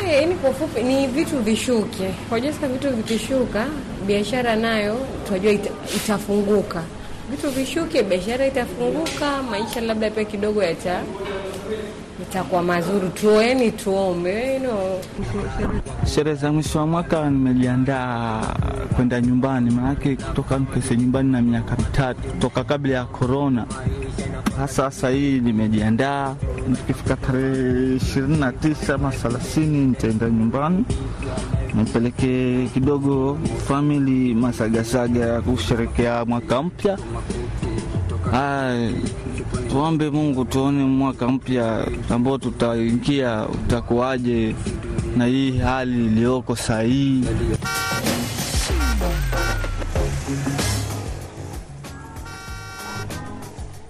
Aya, 0.00 0.20
yani 0.20 0.34
kwa 0.34 0.50
ufupi 0.50 0.82
ni 0.82 1.06
vitu 1.06 1.38
vishuke, 1.38 2.10
wajua 2.30 2.52
vitu 2.52 2.90
vikishuka, 2.90 3.66
biashara 4.06 4.56
nayo 4.56 4.96
tunajua 5.26 5.52
ita, 5.52 5.70
itafunguka. 5.96 6.82
Vitu 7.30 7.50
vishuke, 7.50 8.02
biashara 8.02 8.46
itafunguka, 8.46 9.42
maisha 9.42 9.80
labda 9.80 10.10
pia 10.10 10.24
kidogo 10.24 10.62
yata 10.62 11.02
itakuwa 12.22 12.62
mazuri. 12.62 13.08
Tueni 13.08 13.70
tuombe. 13.72 14.60
Sherehe 16.14 16.36
za 16.36 16.52
mwisho 16.52 16.78
wa 16.78 16.86
mwaka 16.86 17.30
nimejiandaa 17.30 18.42
kwenda 18.96 19.20
nyumbani, 19.20 19.70
maanake 19.70 20.16
kutoka 20.16 20.58
Mpese 20.58 20.96
nyumbani 20.96 21.32
na 21.32 21.42
miaka 21.42 21.76
mitatu 21.76 22.20
toka 22.38 22.64
kabla 22.64 22.94
ya 22.94 23.04
korona. 23.04 23.66
Hasa 24.56 24.74
sasa 24.90 25.08
hii 25.10 25.40
nimejiandaa, 25.40 26.34
nikifika 26.68 27.16
tarehe 27.16 27.96
ishirini 27.96 28.36
na 28.38 28.52
tisa 28.52 28.94
ama 28.94 29.10
thelathini 29.10 29.86
nitaenda 29.86 30.30
nyumbani 30.30 30.84
nipeleke 31.74 32.66
kidogo 32.74 33.38
famili 33.68 34.34
masagasaga 34.34 35.20
ya 35.26 35.40
kusherekea 35.40 36.24
mwaka 36.24 36.62
mpya. 36.62 36.98
Tuombe 39.70 40.10
Mungu 40.10 40.44
tuone 40.44 40.84
mwaka 40.84 41.28
mpya 41.28 41.86
ambao 42.10 42.38
tutaingia 42.38 43.46
utakuwaje 43.48 44.54
na 45.16 45.26
hii 45.26 45.58
hali 45.58 46.06
iliyoko 46.06 46.56
saa 46.56 46.82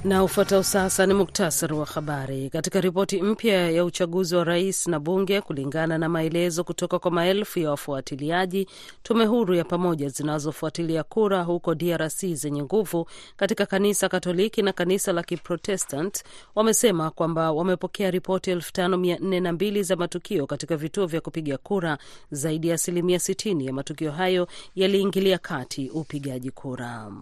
Na 0.05 0.25
ufuatao 0.25 0.63
sasa 0.63 1.07
ni 1.07 1.15
muktasari 1.15 1.75
wa 1.75 1.87
habari. 1.87 2.51
Katika 2.51 2.81
ripoti 2.81 3.23
mpya 3.23 3.71
ya 3.71 3.85
uchaguzi 3.85 4.37
wa 4.37 4.45
rais 4.45 4.87
na 4.87 5.01
bunge, 5.01 5.41
kulingana 5.41 5.99
na 5.99 6.09
maelezo 6.09 6.65
kutoka 6.65 6.99
kwa 6.99 7.11
maelfu 7.11 7.59
ya 7.59 7.71
wafuatiliaji, 7.71 8.69
tume 9.03 9.25
huru 9.25 9.55
ya 9.55 9.65
pamoja 9.65 10.09
zinazofuatilia 10.09 11.03
kura 11.03 11.43
huko 11.43 11.75
DRC 11.75 12.27
zenye 12.27 12.63
nguvu 12.63 13.07
katika 13.37 13.67
kanisa 13.67 14.09
Katoliki 14.09 14.63
na 14.63 14.73
kanisa 14.73 15.13
la 15.13 15.23
Kiprotestant 15.23 16.25
wamesema 16.55 17.11
kwamba 17.11 17.53
wamepokea 17.53 18.11
ripoti 18.11 18.51
elfu 18.51 18.73
tano 18.73 18.97
mia 18.97 19.19
nne 19.19 19.41
na 19.41 19.53
mbili 19.53 19.83
za 19.83 19.97
matukio 19.97 20.47
katika 20.47 20.77
vituo 20.77 21.07
vya 21.07 21.21
kupiga 21.21 21.59
kura. 21.59 21.99
Zaidi 22.31 22.69
ya 22.69 22.75
asilimia 22.75 23.19
60 23.19 23.65
ya 23.67 23.73
matukio 23.73 24.13
hayo 24.13 24.49
yaliingilia 24.75 25.39
kati 25.39 25.91
upigaji 25.91 26.51
kura. 26.51 27.13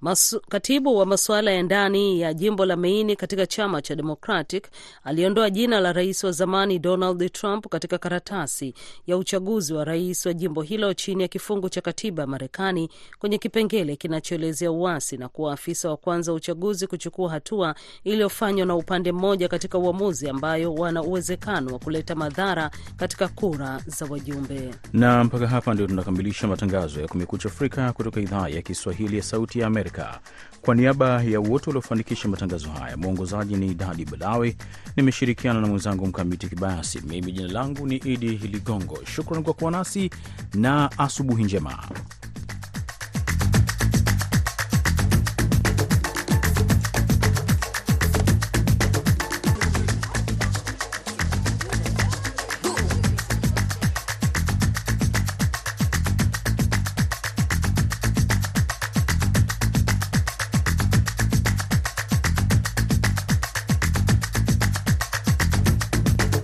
Masu, 0.00 0.40
katibu 0.48 0.96
wa 0.96 1.06
masuala 1.06 1.50
ya 1.50 1.62
ndani 1.62 2.23
ya 2.26 2.34
jimbo 2.34 2.66
la 2.66 2.76
Maine 2.76 3.16
katika 3.16 3.46
chama 3.46 3.82
cha 3.82 3.94
Democratic 3.96 4.68
aliondoa 5.04 5.50
jina 5.50 5.80
la 5.80 5.92
rais 5.92 6.24
wa 6.24 6.32
zamani 6.32 6.78
Donald 6.78 7.32
Trump 7.32 7.68
katika 7.68 7.98
karatasi 7.98 8.74
ya 9.06 9.16
uchaguzi 9.16 9.74
wa 9.74 9.84
rais 9.84 10.26
wa 10.26 10.32
jimbo 10.32 10.62
hilo 10.62 10.94
chini 10.94 11.22
ya 11.22 11.28
kifungu 11.28 11.68
cha 11.68 11.80
katiba 11.80 12.22
ya 12.22 12.26
Marekani 12.26 12.88
kwenye 13.18 13.38
kipengele 13.38 13.96
kinachoelezea 13.96 14.70
uasi 14.72 15.16
na 15.16 15.28
kuwa 15.28 15.52
afisa 15.52 15.88
wa 15.90 15.96
kwanza 15.96 16.32
wa 16.32 16.36
uchaguzi 16.36 16.86
kuchukua 16.86 17.30
hatua 17.30 17.74
iliyofanywa 18.04 18.66
na 18.66 18.74
upande 18.76 19.12
mmoja 19.12 19.48
katika 19.48 19.78
uamuzi 19.78 20.28
ambayo 20.28 20.74
wana 20.74 21.02
uwezekano 21.02 21.72
wa 21.72 21.78
kuleta 21.78 22.14
madhara 22.14 22.70
katika 22.96 23.28
kura 23.28 23.80
za 23.86 24.06
wajumbe. 24.06 24.74
Na 24.92 25.24
mpaka 25.24 25.46
hapa 25.46 25.74
ndio 25.74 25.86
tunakamilisha 25.86 26.46
matangazo 26.48 27.00
ya 27.00 27.08
Kumekucha 27.08 27.48
Afrika 27.48 27.92
kutoka 27.92 28.20
idhaa 28.20 28.48
ya 28.48 28.62
Kiswahili 28.62 29.16
ya 29.16 29.22
Sauti 29.22 29.58
ya 29.60 29.66
Amerika. 29.66 30.20
Kwa 30.60 30.74
niaba 30.74 31.22
ya 31.22 31.40
wote 31.40 31.70
waliofanikisha 31.70 32.13
matangazo 32.28 32.68
haya, 32.70 32.96
mwongozaji 32.96 33.54
ni 33.56 33.74
Dadi 33.74 34.04
Balawe, 34.04 34.56
nimeshirikiana 34.96 35.60
na 35.60 35.66
mwenzangu 35.66 36.06
Mkamiti 36.06 36.48
Kibayasi. 36.48 37.00
Mimi 37.06 37.32
jina 37.32 37.48
langu 37.52 37.86
ni 37.86 37.96
Idi 37.96 38.28
Ligongo. 38.28 38.98
Shukran 39.14 39.42
kwa 39.42 39.54
kuwa 39.54 39.70
nasi 39.70 40.10
na 40.54 40.90
asubuhi 40.98 41.44
njema. 41.44 41.78